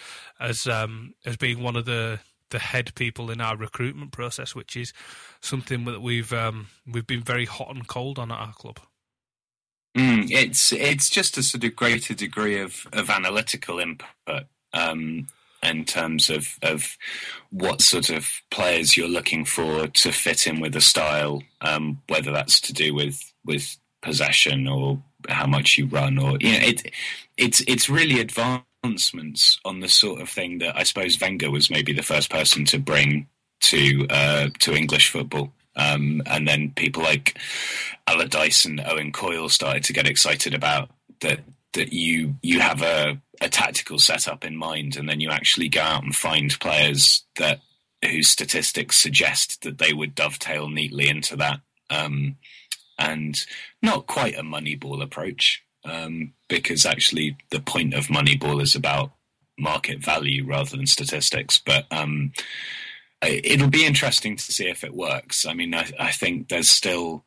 [0.40, 2.20] as um, as being one of the
[2.52, 4.92] the head people in our recruitment process, which is
[5.40, 8.78] something that we've um, we've been very hot and cold on at our club.
[9.96, 15.26] Mm, it's it's just a sort of greater degree of of analytical input um,
[15.62, 16.96] in terms of of
[17.50, 22.32] what sort of players you're looking for to fit in with a style, um, whether
[22.32, 26.92] that's to do with with possession or how much you run, or you know, it
[27.36, 31.70] it's it's really advanced announcements on the sort of thing that I suppose Wenger was
[31.70, 33.28] maybe the first person to bring
[33.62, 35.52] to uh, to English football.
[35.74, 37.38] Um, and then people like
[38.06, 41.40] Allardyce and Owen Coyle started to get excited about that
[41.72, 45.80] that you you have a, a tactical setup in mind, and then you actually go
[45.80, 47.60] out and find players that
[48.04, 52.36] whose statistics suggest that they would dovetail neatly into that, um,
[52.98, 53.46] and
[53.80, 59.12] not quite a Moneyball approach, um, because actually the point of Moneyball is about
[59.58, 61.58] market value rather than statistics.
[61.58, 62.32] But um,
[63.22, 65.46] it'll be interesting to see if it works.
[65.46, 67.24] I mean, I, I, think there's still,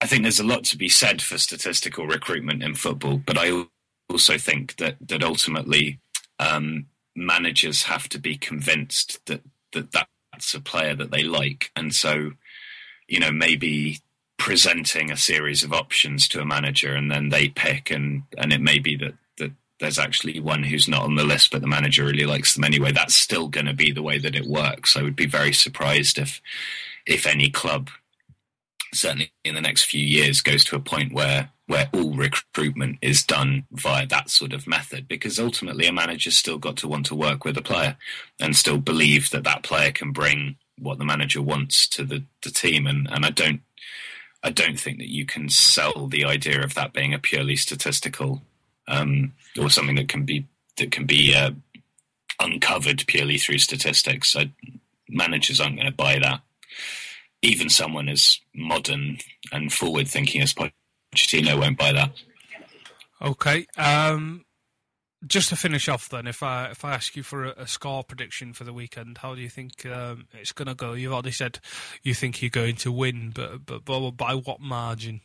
[0.00, 3.64] I think there's a lot to be said for statistical recruitment in football, but I
[4.10, 5.98] also think that that ultimately
[6.38, 9.92] um, managers have to be convinced that that
[10.32, 12.32] that's a player that they like, and so
[13.08, 14.00] you know maybe
[14.38, 18.60] presenting a series of options to a manager and then they pick and and it
[18.60, 22.04] may be that that there's actually one who's not on the list but the manager
[22.04, 22.92] really likes them anyway.
[22.92, 24.96] That's still going to be the way that it works.
[24.96, 26.40] I would be very surprised if
[27.06, 27.90] if any club
[28.92, 33.22] certainly in the next few years goes to a point where where all recruitment is
[33.22, 37.14] done via that sort of method because ultimately a manager's still got to want to
[37.14, 37.96] work with a player
[38.38, 42.50] and still believe that that player can bring what the manager wants to the, the
[42.50, 42.86] team.
[42.86, 43.62] And, and I don't
[44.44, 48.42] I don't think that you can sell the idea of that being a purely statistical
[48.86, 51.52] um, or something that can be that can be uh,
[52.40, 54.32] uncovered purely through statistics.
[54.32, 54.44] So
[55.08, 56.42] managers aren't going to buy that.
[57.42, 59.18] Even someone as modern
[59.50, 62.12] and forward thinking as Pochettino won't buy that.
[63.22, 63.66] Okay.
[63.78, 64.43] Um,
[65.26, 68.04] just to finish off, then, if I if I ask you for a, a score
[68.04, 70.92] prediction for the weekend, how do you think um, it's going to go?
[70.92, 71.60] You've already said
[72.02, 75.20] you think you're going to win, but but, but by what margin?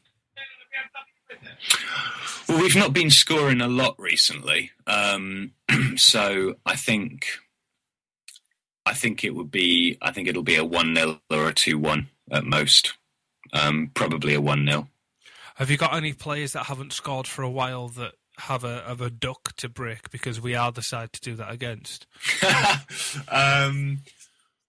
[2.47, 5.51] Well, we've not been scoring a lot recently, um,
[5.95, 7.27] so I think
[8.85, 11.77] I think it would be I think it'll be a one 0 or a two
[11.77, 12.93] one at most,
[13.53, 14.87] um, probably a one 0
[15.55, 19.01] Have you got any players that haven't scored for a while that have a have
[19.01, 22.05] a duck to break because we are the side to do that against?
[23.27, 23.99] um,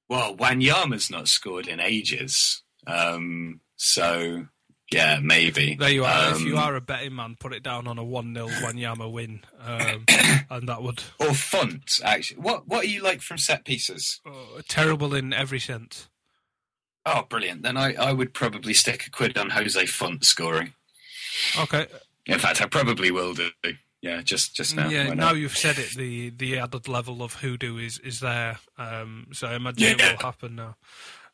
[0.08, 4.46] well, Wanyama's not scored in ages, um, so
[4.90, 5.76] yeah, maybe.
[5.78, 6.32] There you are.
[6.32, 9.10] if you Um, are a betting man, put it down on a one 0 Wanyama
[9.10, 10.04] win, um,
[10.50, 12.40] and that would or Fonte actually.
[12.40, 14.20] What what are you like from set pieces?
[14.26, 16.08] uh, terrible in every sense.
[17.06, 17.62] Oh, brilliant!
[17.62, 20.74] Then I, I would probably stick a quid on Jose Fonte scoring.
[21.58, 21.86] Okay,
[22.26, 23.48] In fact, I probably will do.
[24.02, 24.88] Yeah, just just now.
[24.88, 25.12] yeah.
[25.14, 28.58] Now you've said it, the the added level of hoodoo is is there.
[28.78, 30.76] Um, so I imagine it will happen now.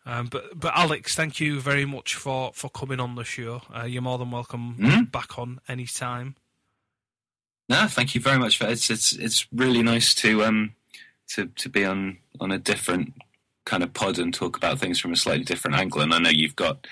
[0.04, 3.62] Um, but but Alex, thank you very much for, for coming on the show.
[3.76, 5.10] Uh, you're more than welcome Mhm.
[5.10, 6.36] back on any time.
[7.68, 10.74] No, thank you very much for it's it's it's really nice to um
[11.34, 13.14] to to be on on a different
[13.66, 16.00] kind of pod and talk about things from a slightly different angle.
[16.00, 16.86] And I know you've got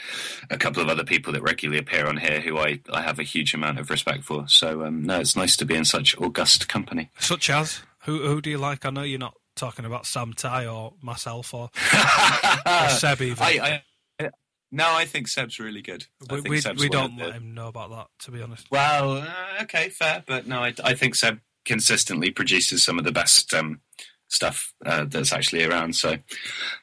[0.50, 3.22] a couple of other people that regularly appear on here who I, I have a
[3.22, 4.46] huge amount of respect for.
[4.48, 7.10] So um, no, it's nice to be in such august company.
[7.18, 8.84] Such as who who do you like?
[8.84, 11.70] I know you're not talking about Sam Tai or myself or,
[12.66, 13.42] or Seb even.
[13.42, 13.80] I,
[14.18, 14.30] I
[14.74, 16.06] no, I think Seb's really good.
[16.28, 18.68] I we think we, Seb's we don't let him know about that, to be honest.
[18.72, 23.12] Well, uh, okay, fair, but no, I, I think Seb consistently produces some of the
[23.12, 23.82] best um,
[24.28, 25.94] stuff uh, that's actually around.
[25.96, 26.16] So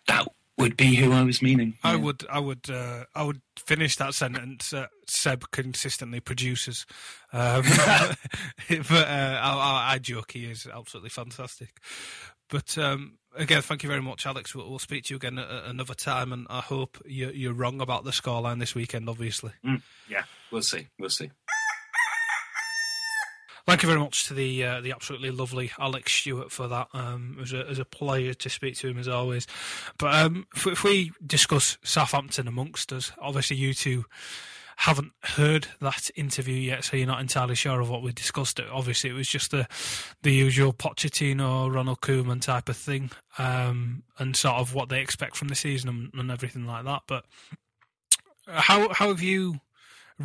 [0.08, 0.28] that
[0.58, 1.76] would be who I was meaning.
[1.84, 1.98] I Yeah.
[1.98, 4.74] would, I would, uh, I would finish that sentence.
[4.74, 6.86] Uh, Seb consistently produces,
[7.34, 7.64] um,
[8.70, 10.32] but uh, I, I, joke.
[10.34, 11.70] He is absolutely fantastic.
[12.50, 14.54] But um, again, thank you very much, Alex.
[14.54, 18.04] We'll, we'll speak to you again another time, and I hope you're, you're wrong about
[18.04, 19.10] the scoreline this weekend.
[19.10, 19.52] Obviously.
[20.08, 20.88] Yeah, we'll see.
[21.00, 21.32] We'll see.
[23.72, 26.89] Thank you very much to the uh, the absolutely lovely Alex Stewart for that.
[26.93, 29.47] Um, it was a, it was a pleasure to speak to him as always.
[29.97, 34.03] But um, if, if we discuss Southampton amongst us, obviously you two
[34.76, 38.59] haven't heard that interview yet, so you're not entirely sure of what we discussed.
[38.59, 39.65] Obviously it was just the
[40.22, 45.38] the usual Pochettino, Ronald Koeman type of thing, um, and sort of what they expect
[45.38, 47.03] from the season and, and everything like that.
[47.07, 47.24] But
[48.47, 49.61] how how have you?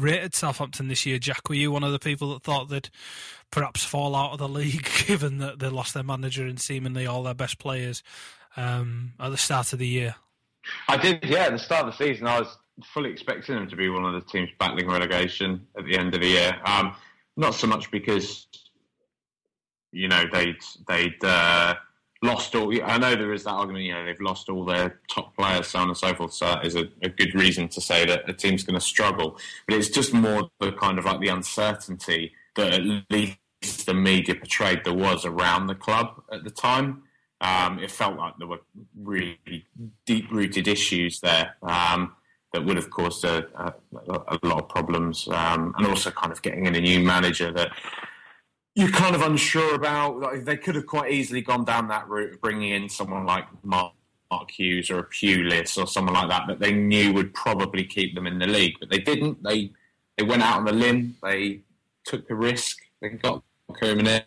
[0.01, 1.49] Rated Southampton this year, Jack?
[1.49, 2.91] Were you one of the people that thought they'd
[3.51, 7.23] perhaps fall out of the league, given that they lost their manager and seemingly all
[7.23, 8.03] their best players
[8.57, 10.17] um, at the start of the year?
[10.89, 11.45] I did, yeah.
[11.45, 12.57] At the start of the season, I was
[12.93, 16.21] fully expecting them to be one of the teams battling relegation at the end of
[16.21, 16.57] the year.
[16.65, 16.95] Um,
[17.37, 18.47] not so much because
[19.93, 21.75] you know they'd they'd uh,
[22.27, 22.73] lost all.
[22.85, 23.85] I know there is that argument.
[23.85, 26.35] You know they've lost all their top players, so on and so forth.
[26.35, 29.39] So that is a, a good reason to say that a team's going to struggle.
[29.67, 34.35] But it's just more the kind of like the uncertainty that at least the media
[34.35, 37.03] portrayed there was around the club at the time.
[37.41, 38.61] Um, it felt like there were
[38.99, 39.39] really
[40.07, 42.15] deep-rooted issues there um,
[42.53, 43.75] that would have caused a, a,
[44.09, 47.73] a lot of problems, um, and also kind of getting in a new manager that
[48.77, 50.21] you're kind of unsure about.
[50.21, 53.47] Like, they could have quite easily gone down that route of bringing in someone like
[53.65, 53.95] Mark,
[54.31, 58.15] Mark Hughes or a Pulis or someone like that that they knew would probably keep
[58.15, 59.43] them in the league, but they didn't.
[59.43, 59.73] They
[60.17, 61.17] they went out on the limb.
[61.23, 61.61] They
[62.05, 62.79] took the risk.
[63.01, 64.25] They got Koeman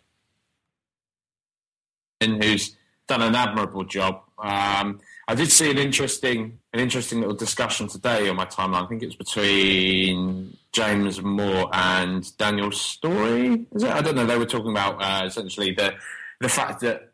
[2.20, 2.76] in, who's
[3.08, 4.22] done an admirable job.
[4.38, 8.84] Um, I did see an interesting an interesting little discussion today on my timeline.
[8.84, 13.64] I think it was between James Moore and Daniel Storey.
[13.72, 13.90] Is it?
[13.90, 14.26] I don't know.
[14.26, 15.94] They were talking about uh, essentially the
[16.40, 17.12] the fact that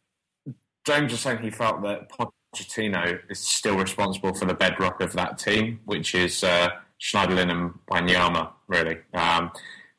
[0.86, 5.36] James was saying he felt that Pochettino is still responsible for the bedrock of that
[5.36, 8.96] team, which is uh, Schneiderlin and Wanyama, really.
[9.12, 9.50] Um,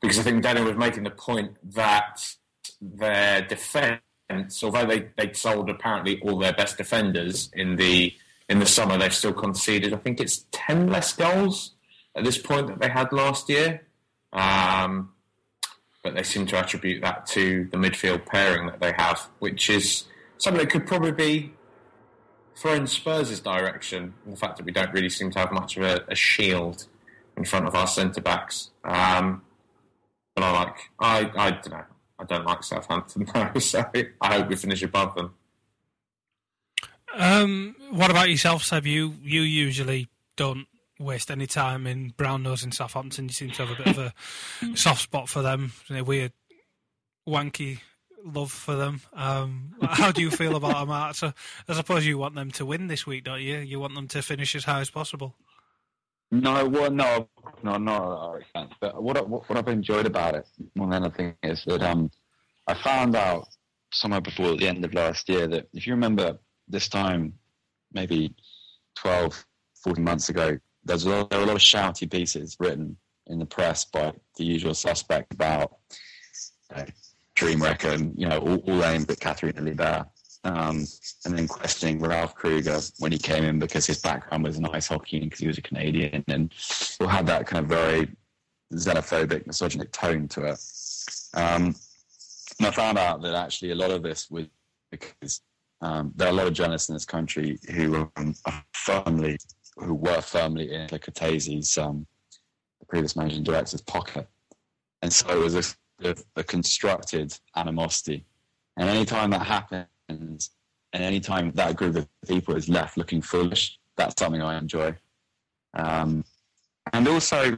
[0.02, 2.26] because I think Daniel was making the point that
[2.82, 4.02] their defence,
[4.64, 8.14] although they they sold apparently all their best defenders in the
[8.50, 9.94] in the summer, they've still conceded.
[9.94, 11.72] I think it's ten less goals
[12.16, 13.88] at this point that they had last year.
[14.34, 15.14] Um,
[16.04, 20.06] but they seem to attribute that to the midfield pairing that they have, which is
[20.38, 21.54] something that could probably be
[22.56, 24.14] thrown Spurs' direction.
[24.26, 26.86] The fact that we don't really seem to have much of a, a shield
[27.36, 28.72] in front of our centre backs.
[28.84, 29.42] Um,
[30.34, 31.84] but I like, I, I don't know.
[32.20, 33.84] I don't like Southampton though, so
[34.22, 35.34] I hope we finish above them.
[37.16, 38.86] Um, what about yourself, Seb?
[38.86, 40.68] You you usually don't
[41.00, 43.26] waste any time in brown nose in Southampton.
[43.26, 45.74] You seem to have a bit of a soft spot for them.
[45.90, 46.34] A weird,
[47.28, 47.80] wanky
[48.24, 49.02] love for them.
[49.14, 50.92] Um, how do you feel about them?
[50.92, 51.12] I,
[51.68, 53.60] I suppose you want them to win this week, don't you?
[53.60, 55.36] You want them to finish as high as possible.
[56.32, 57.30] No, well, no,
[57.64, 58.74] no, our extent.
[58.82, 62.12] But what, I- what I've enjoyed about it more than anything is that um,
[62.68, 63.48] I found out
[63.94, 67.34] somewhere before the end of last year that if you remember this time,
[67.94, 68.34] maybe
[68.96, 69.46] 12,
[69.84, 72.98] 14 months ago, there's a lot, there were a lot of shouty pieces written
[73.28, 75.78] in the press by the usual suspect about
[76.76, 76.86] know,
[77.36, 80.06] dream wrecker, and you know, all, all aimed at Catherine Liebherr.
[80.48, 80.88] Um,
[81.26, 84.88] and then questioning Ralph Krueger when he came in because his background was in ice
[84.88, 86.54] hockey and because he was a Canadian, and
[87.02, 88.08] it had that kind of very
[88.74, 90.60] xenophobic, misogynic tone to it.
[91.34, 91.76] Um,
[92.60, 94.46] and I found out that actually a lot of this was
[94.90, 95.42] because
[95.82, 99.38] um, there are a lot of journalists in this country who um, are firmly,
[99.76, 102.08] who were firmly in Cortese's, um,
[102.80, 104.28] the previous managing director's pocket,
[105.02, 108.26] and so it was a, a, constructed animosity.
[108.78, 110.48] And any time that happens, and
[110.94, 114.96] any time that group of people is left looking foolish, that's something I enjoy.
[115.74, 116.24] Um,
[116.94, 117.58] and also,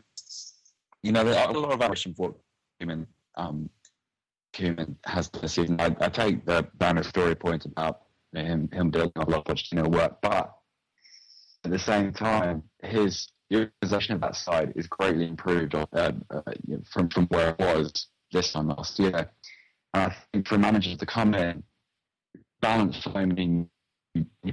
[1.03, 2.35] you know, there are a lot of action for
[2.81, 3.69] Koeman um,
[4.53, 5.79] Koeman has this season.
[5.79, 8.01] I, I take the banner story point about
[8.33, 10.55] him him building a lot of Pochettino work, but
[11.63, 13.29] at the same time, his
[13.81, 16.41] possession of that side is greatly improved uh, uh,
[16.91, 19.29] from from where it was this time last year.
[19.93, 21.63] And I think for managers to come in,
[22.61, 23.67] balance so many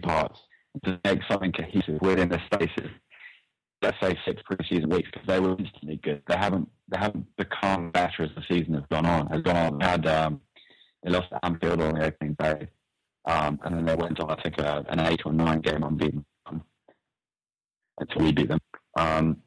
[0.03, 0.39] parts,
[0.85, 2.91] to make something cohesive within the spaces
[3.83, 6.23] let's say six preseason weeks because they were instantly good.
[6.27, 9.27] They haven't they haven't become better as the season has gone on.
[9.29, 9.79] Has gone on.
[9.79, 10.41] They had um,
[11.03, 12.69] they lost to Anfield on the opening day,
[13.27, 16.25] um, and then they went on I think uh, an eight or nine game unbeaten
[17.99, 18.61] until we beat them.
[18.99, 19.39] Um,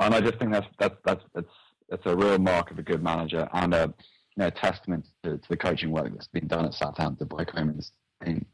[0.00, 1.46] and I just think that's that's that's that's
[1.88, 3.94] that's a real mark of a good manager and a
[4.38, 7.92] know, testament to, to, the coaching work that's been done at Southampton by Koeman's
[8.24, 8.46] team.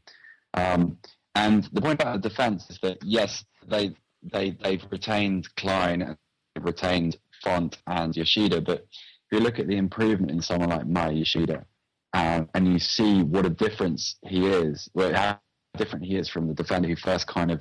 [0.54, 0.98] Um,
[1.34, 3.94] and the point about the defence is that yes, they
[4.32, 6.16] they they've retained Klein,
[6.54, 10.86] they've retained Fonte and Yoshida, but if you look at the improvement in someone like
[10.86, 11.64] Maya Yoshida,
[12.12, 15.40] um, and you see what a difference he is, how
[15.76, 17.60] different he is from the defender who first kind of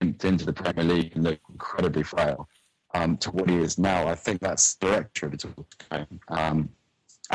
[0.00, 2.48] went into the Premier League and looked incredibly frail
[2.94, 4.08] um, to what he is now.
[4.08, 5.66] I think that's of it all.
[6.28, 6.70] Um,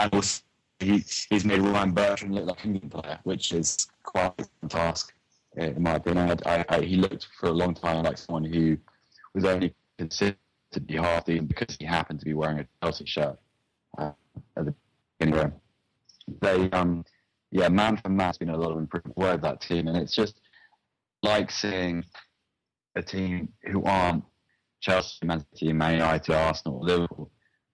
[0.03, 0.41] and also,
[0.79, 4.33] he, he's made Ryan Bertrand look like a England player, which is quite
[4.63, 5.13] a task
[5.55, 6.39] in my opinion.
[6.45, 8.77] I, I, he looked for a long time like someone who
[9.33, 10.37] was only considered
[10.71, 13.37] to be half because he happened to be wearing a Chelsea shirt
[13.97, 14.11] uh,
[14.55, 14.75] at the
[15.19, 15.51] beginning.
[16.41, 17.03] They, um,
[17.51, 20.15] yeah, man for man has been a lot of improvement with that team, and it's
[20.15, 20.39] just
[21.23, 22.05] like seeing
[22.95, 24.23] a team who aren't
[24.81, 27.31] Chelsea, Man City, Man United, Arsenal, Liverpool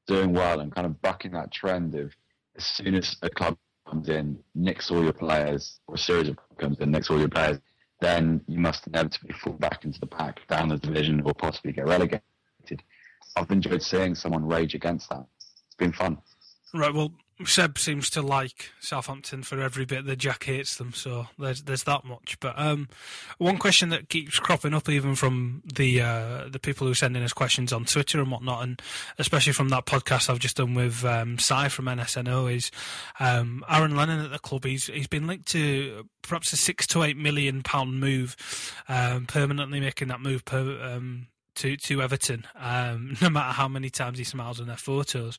[0.08, 2.14] doing well and kind of bucking that trend of
[2.58, 6.38] as soon as a club comes in, nicks all your players, or a series of
[6.58, 7.60] comes in, nicks all your players,
[8.02, 11.86] then you must inevitably fall back into the pack, down the division, or possibly get
[11.86, 12.22] relegated.
[13.36, 15.26] I've enjoyed seeing someone rage against that.
[15.38, 16.18] It's been fun.
[16.74, 16.94] Right.
[16.94, 17.12] Well,
[17.44, 21.84] Seb seems to like Southampton for every bit that Jack hates them, so there's there's
[21.84, 22.38] that much.
[22.40, 22.88] But um,
[23.40, 27.24] one question that keeps cropping up, even from the uh, the people who are sending
[27.24, 28.82] us questions on Twitter and whatnot, and
[29.18, 32.72] especially from that podcast I've just done with um, Sai from NSNO, is
[33.20, 34.64] um, Aaron Lennon at the club.
[34.64, 38.38] He's he's been linked to perhaps a six to eight million pound move,
[38.88, 43.90] um, permanently making that move per, um, to to Everton, um, no matter how many
[43.90, 45.38] times he smiles on their photos,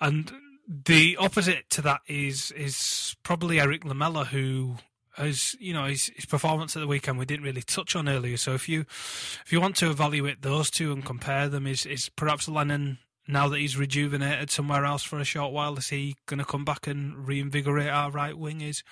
[0.00, 0.32] and
[0.68, 4.76] the opposite to that is is probably Erik Lamela, who
[5.16, 8.36] has you know his, his performance at the weekend we didn't really touch on earlier.
[8.36, 12.08] So if you if you want to evaluate those two and compare them, is is
[12.08, 12.98] perhaps Lennon
[13.28, 16.64] now that he's rejuvenated somewhere else for a short while, is he going to come
[16.64, 18.60] back and reinvigorate our right wing?
[18.60, 18.82] Is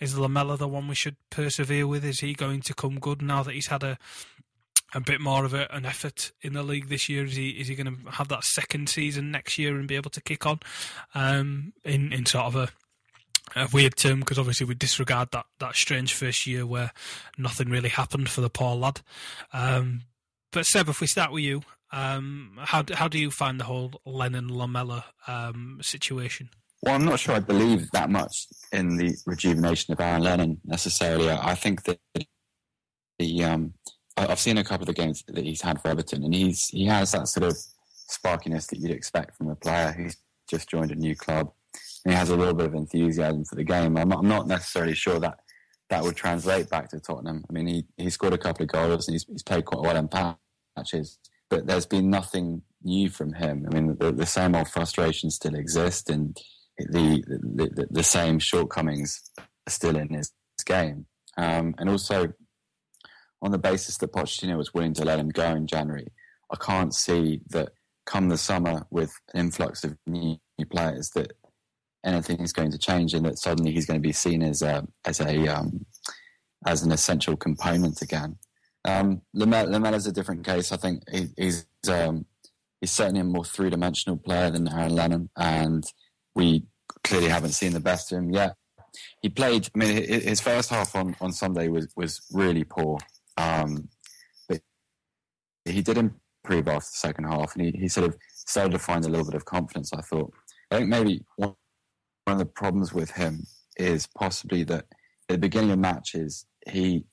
[0.00, 2.04] is Lamela the one we should persevere with?
[2.04, 3.98] Is he going to come good now that he's had a
[4.96, 7.24] a bit more of a, an effort in the league this year?
[7.24, 10.10] Is he is he going to have that second season next year and be able
[10.10, 10.60] to kick on
[11.14, 12.68] um, in in sort of a
[13.54, 16.90] a weird term because obviously we disregard that, that strange first year where
[17.38, 19.02] nothing really happened for the poor lad.
[19.52, 20.02] Um,
[20.50, 24.00] but Seb, if we start with you, um, how how do you find the whole
[24.04, 26.50] Lennon Lamela um, situation?
[26.82, 31.30] Well, I'm not sure I believe that much in the rejuvenation of Aaron Lennon necessarily.
[31.30, 31.98] I think that
[33.18, 33.74] the um,
[34.16, 36.86] I've seen a couple of the games that he's had for Everton, and he's he
[36.86, 37.56] has that sort of
[38.10, 40.16] sparkiness that you'd expect from a player who's
[40.48, 41.52] just joined a new club.
[42.04, 43.96] And he has a little bit of enthusiasm for the game.
[43.96, 45.40] I'm not, I'm not necessarily sure that
[45.90, 47.44] that would translate back to Tottenham.
[47.48, 49.96] I mean, he, he scored a couple of goals and he's, he's played quite well
[49.96, 51.18] in patches,
[51.50, 53.66] but there's been nothing new from him.
[53.68, 56.36] I mean, the, the same old frustrations still exist, and
[56.78, 60.32] the the, the, the same shortcomings are still in his
[60.64, 61.06] game.
[61.36, 62.32] Um, and also,
[63.46, 66.08] on the basis that Pochettino was willing to let him go in January,
[66.52, 67.70] I can't see that
[68.04, 71.32] come the summer with an influx of new, new players that
[72.04, 74.86] anything is going to change and that suddenly he's going to be seen as a
[75.04, 75.86] as a um,
[76.66, 78.36] as an essential component again.
[78.84, 80.72] Um, Lamela is a different case.
[80.72, 82.26] I think he, he's um,
[82.80, 85.84] he's certainly a more three dimensional player than Aaron Lennon, and
[86.34, 86.64] we
[87.02, 88.56] clearly haven't seen the best of him yet.
[89.22, 89.68] He played.
[89.74, 92.98] I mean, his first half on, on Sunday was was really poor,
[93.36, 93.88] um,
[94.48, 94.60] but
[95.64, 99.04] he did improve after the second half, and he, he sort of started to find
[99.04, 99.92] a little bit of confidence.
[99.92, 100.32] I thought.
[100.70, 101.54] I think maybe one
[102.26, 103.46] of the problems with him
[103.76, 104.86] is possibly that
[105.28, 107.04] at the beginning of matches he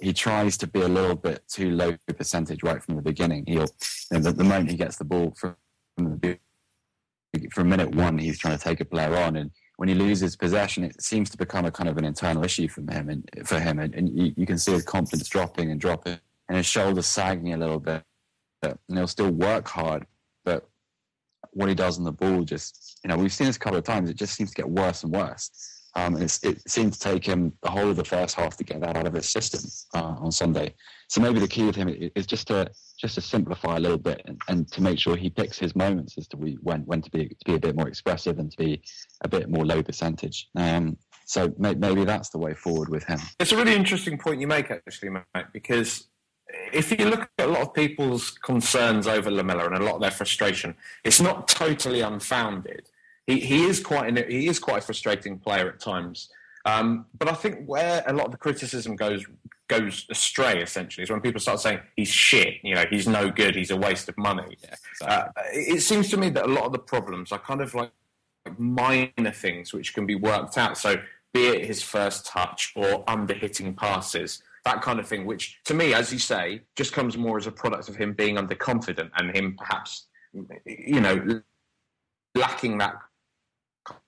[0.00, 3.44] he tries to be a little bit too low percentage right from the beginning.
[3.46, 3.66] He'll
[4.10, 5.56] you know, the, moment he gets the ball from,
[5.96, 6.38] from the
[7.52, 10.84] from minute one, he's trying to take a player on, and when he loses possession,
[10.84, 13.78] it seems to become a kind of an internal issue for him and for him,
[13.78, 17.52] and, and you, you, can see his confidence dropping and dropping, and his shoulders sagging
[17.52, 18.02] a little bit.
[18.62, 20.06] And he'll still work hard,
[20.44, 20.68] but
[21.52, 23.84] what he does on the ball just, you know, we've seen this a couple of
[23.84, 24.10] times.
[24.10, 25.50] It just seems to get worse and worse.
[25.94, 28.80] Um, and it seemed to take him the whole of the first half to get
[28.80, 29.60] that out of his system
[29.94, 30.74] uh, on Sunday.
[31.08, 34.22] So maybe the key with him is just to just to simplify a little bit
[34.24, 37.28] and, and to make sure he picks his moments as to when when to be
[37.28, 38.82] to be a bit more expressive and to be
[39.22, 40.48] a bit more low percentage.
[40.56, 43.18] Um, so may, maybe that's the way forward with him.
[43.40, 46.06] It's a really interesting point you make, actually, mate, because
[46.72, 50.00] if you look at a lot of people's concerns over Lamela and a lot of
[50.00, 52.88] their frustration, it's not totally unfounded
[53.26, 56.30] he, he is quite an, he is quite a frustrating player at times.
[56.64, 59.24] Um, but I think where a lot of the criticism goes
[59.68, 63.54] goes astray essentially is when people start saying he's shit, you know, he's no good,
[63.54, 64.56] he's a waste of money.
[64.62, 65.06] Yeah, exactly.
[65.06, 67.90] uh, it seems to me that a lot of the problems are kind of like
[68.58, 70.78] minor things which can be worked out.
[70.78, 70.96] So
[71.32, 75.74] be it his first touch or under hitting passes, that kind of thing, which to
[75.74, 79.36] me, as you say, just comes more as a product of him being underconfident and
[79.36, 80.06] him perhaps,
[80.64, 81.42] you know,
[82.34, 82.94] lacking that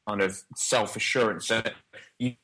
[0.07, 1.75] kind of self assurance that
[2.19, 2.35] you,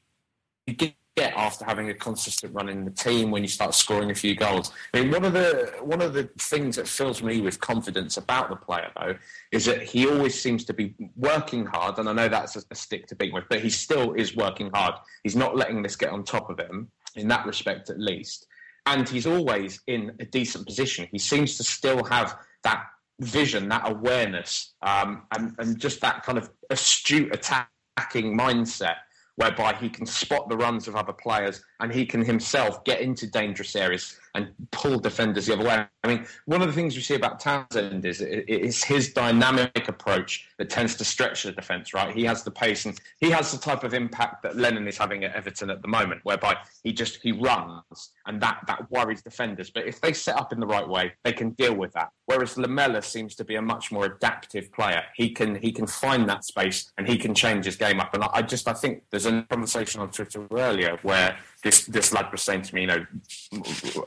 [0.66, 4.14] you get after having a consistent run in the team when you start scoring a
[4.14, 4.72] few goals.
[4.92, 8.50] I mean, one of the one of the things that fills me with confidence about
[8.50, 9.16] the player, though,
[9.52, 12.74] is that he always seems to be working hard, and I know that's a, a
[12.74, 14.94] stick to beat with, but he still is working hard.
[15.22, 18.46] He's not letting this get on top of him in that respect, at least.
[18.86, 21.08] And he's always in a decent position.
[21.10, 22.84] He seems to still have that
[23.20, 28.96] vision, that awareness, um, and, and just that kind of astute attacking mindset
[29.36, 33.26] whereby he can spot the runs of other players and he can himself get into
[33.26, 35.86] dangerous areas and pull defenders the other way.
[36.02, 40.48] I mean, one of the things we see about Townsend is it's his dynamic approach
[40.58, 41.94] that tends to stretch the defence.
[41.94, 44.98] Right, he has the pace and he has the type of impact that Lennon is
[44.98, 49.22] having at Everton at the moment, whereby he just he runs and that that worries
[49.22, 49.70] defenders.
[49.70, 52.10] But if they set up in the right way, they can deal with that.
[52.26, 55.02] Whereas Lamela seems to be a much more adaptive player.
[55.14, 58.14] He can he can find that space and he can change his game up.
[58.14, 62.12] And I, I just I think there's a conversation on Twitter earlier where this this
[62.12, 63.04] lad was saying to me, you know,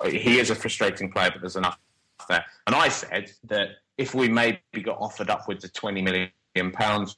[0.06, 1.78] he is a frustrating player, but there's enough
[2.30, 2.46] there.
[2.66, 6.32] And I said that if we maybe got offered upwards of twenty million
[6.72, 7.18] pounds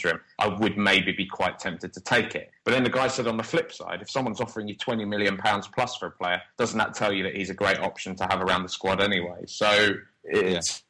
[0.00, 2.50] for him, I would maybe be quite tempted to take it.
[2.64, 5.36] But then the guy said on the flip side, if someone's offering you twenty million
[5.36, 8.24] pounds plus for a player, doesn't that tell you that he's a great option to
[8.30, 9.42] have around the squad anyway?
[9.46, 9.90] So
[10.24, 10.84] it's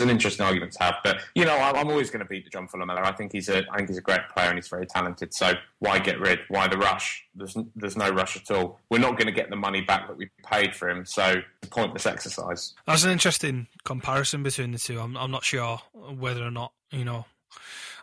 [0.00, 0.96] an interesting argument to have.
[1.02, 3.04] But you know, I'm always going to beat the John Miller.
[3.04, 5.34] I think he's a, I think he's a great player and he's very talented.
[5.34, 6.40] So why get rid?
[6.48, 7.24] Why the rush?
[7.34, 8.80] There's there's no rush at all.
[8.90, 11.04] We're not going to get the money back that we paid for him.
[11.04, 11.36] So
[11.70, 12.74] pointless exercise.
[12.86, 15.00] That's an interesting comparison between the two.
[15.00, 17.26] I'm I'm not sure whether or not you know.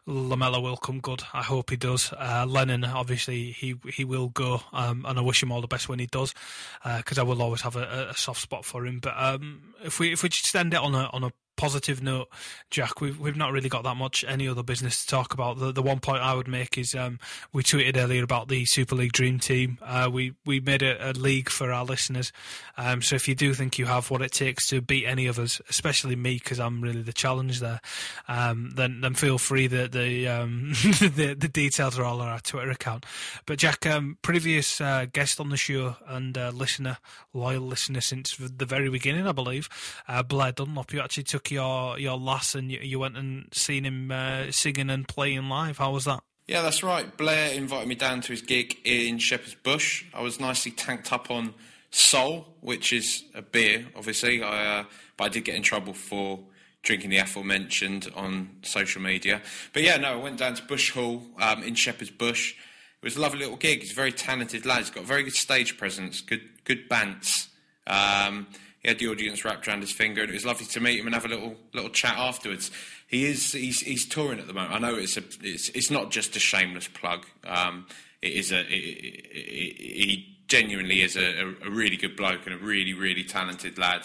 [0.08, 1.24] Lamela will come good.
[1.34, 2.14] I hope he does.
[2.14, 5.90] Uh, Lennon, obviously, he he will go, um, and I wish him all the best
[5.90, 6.36] when he does,
[6.84, 9.00] because uh, I will always have a, a, soft spot for him.
[9.00, 12.28] But um, if we if we just end it on a on a positive note,
[12.70, 15.60] Jack, we've we've not really got that much any other business to talk about.
[15.60, 17.20] The the one point I would make is um,
[17.54, 19.78] we tweeted earlier about the Super League Dream Team.
[19.82, 22.32] Uh, we we made a, a, league for our listeners.
[22.78, 25.40] Um, so if you do think you have what it takes to beat any of
[25.40, 27.82] us, especially me because I'm really the challenge there,
[28.28, 29.68] um, then then feel free.
[29.68, 33.06] The the, um, the the details are all on our Twitter account.
[33.46, 36.98] But Jack, um, previous uh, guest on the show and uh, listener,
[37.34, 39.70] loyal listener since the very beginning, I believe,
[40.08, 40.94] uh, Blair Dunlop.
[40.94, 44.90] You actually took your your lass and you, you went and seen him uh, singing
[44.90, 45.78] and playing live.
[45.78, 46.22] How was that?
[46.48, 47.16] Yeah, that's right.
[47.18, 50.06] Blair invited me down to his gig in Shepherd's Bush.
[50.14, 51.56] I was nicely tanked up on
[51.90, 54.44] Sol, which is a beer, obviously.
[54.44, 54.84] I, uh,
[55.18, 56.40] but I did get in trouble for
[56.84, 59.42] drinking the aforementioned on social media.
[59.74, 62.54] But yeah, no, I went down to Bush Hall um, in Shepherd's Bush.
[62.54, 63.82] It was a lovely little gig.
[63.82, 64.80] He's a very talented lad.
[64.80, 67.50] He's got very good stage presence, good good bants.
[67.88, 68.48] Um,
[68.86, 71.08] he had the audience wrapped around his finger, and it was lovely to meet him
[71.08, 72.70] and have a little little chat afterwards.
[73.08, 74.76] He is he's, he's touring at the moment.
[74.76, 77.26] I know it's a it's, it's not just a shameless plug.
[77.48, 77.88] Um,
[78.22, 82.54] it is a it, it, it, he genuinely is a, a, really good bloke and
[82.54, 84.04] a really really talented lad.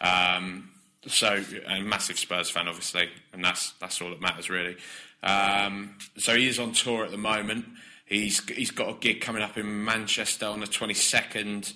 [0.00, 0.70] Um,
[1.06, 4.76] so a massive Spurs fan, obviously, and that's that's all that matters really.
[5.22, 7.66] Um, so he is on tour at the moment.
[8.06, 11.74] He's he's got a gig coming up in Manchester on the twenty second.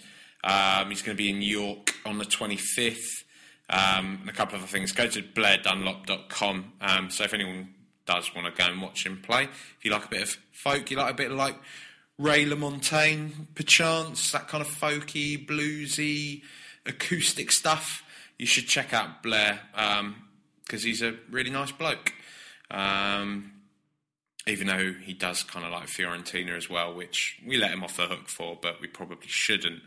[0.49, 3.25] Um, he's going to be in York on the twenty fifth.
[3.71, 4.93] Um, and a couple of other things.
[4.93, 6.73] Go to blairdunlop.com.
[6.81, 7.75] Um, so if anyone
[8.07, 10.91] does want to go and watch him play, if you like a bit of folk,
[10.91, 11.55] you like a bit of like
[12.19, 16.43] Ray LaMontagne, perchance, that kind of folky, bluesy,
[16.85, 18.03] acoustic stuff,
[18.39, 20.17] you should check out Blair because um,
[20.89, 22.13] he's a really nice bloke.
[22.71, 23.53] Um,
[24.47, 27.99] even though he does kind of like Fiorentina as well, which we let him off
[27.99, 29.83] the hook for, but we probably shouldn't.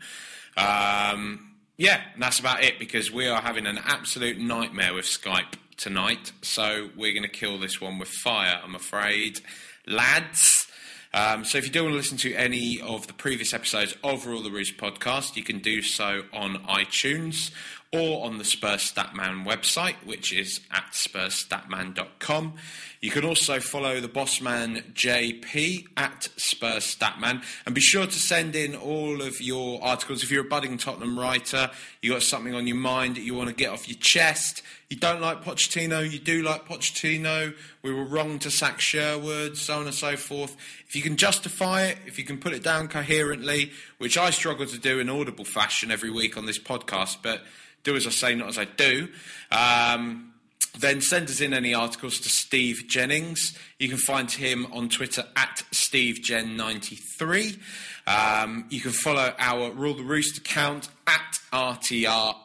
[0.56, 6.32] Um, yeah, that's about it because we are having an absolute nightmare with Skype tonight.
[6.42, 9.40] So we're going to kill this one with fire, I'm afraid.
[9.86, 10.68] Lads,
[11.14, 14.26] um, so if you do want to listen to any of the previous episodes of
[14.26, 17.50] Rule the Roost podcast, you can do so on iTunes
[17.92, 22.54] or on the Spurs Statman website, which is at spursstatman.com.
[23.02, 28.56] You can also follow the bossman JP at Spurs Statman and be sure to send
[28.56, 30.22] in all of your articles.
[30.22, 31.70] If you're a budding Tottenham writer,
[32.00, 34.96] you got something on your mind that you want to get off your chest, you
[34.96, 39.86] don't like Pochettino, you do like Pochettino, we were wrong to sack Sherwood, so on
[39.86, 40.56] and so forth.
[40.86, 44.66] If you can justify it, if you can put it down coherently, which I struggle
[44.66, 47.42] to do in audible fashion every week on this podcast, but
[47.84, 49.08] do as I say, not as I do.
[49.50, 50.32] Um,
[50.78, 53.56] then send us in any articles to Steve Jennings.
[53.78, 57.58] You can find him on Twitter at SteveGen93.
[58.06, 62.40] Um, you can follow our Rule the Roost account at RTRSSM.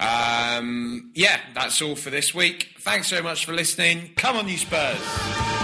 [0.00, 2.76] Um, yeah, that's all for this week.
[2.80, 4.12] Thanks so much for listening.
[4.16, 5.63] Come on, you Spurs.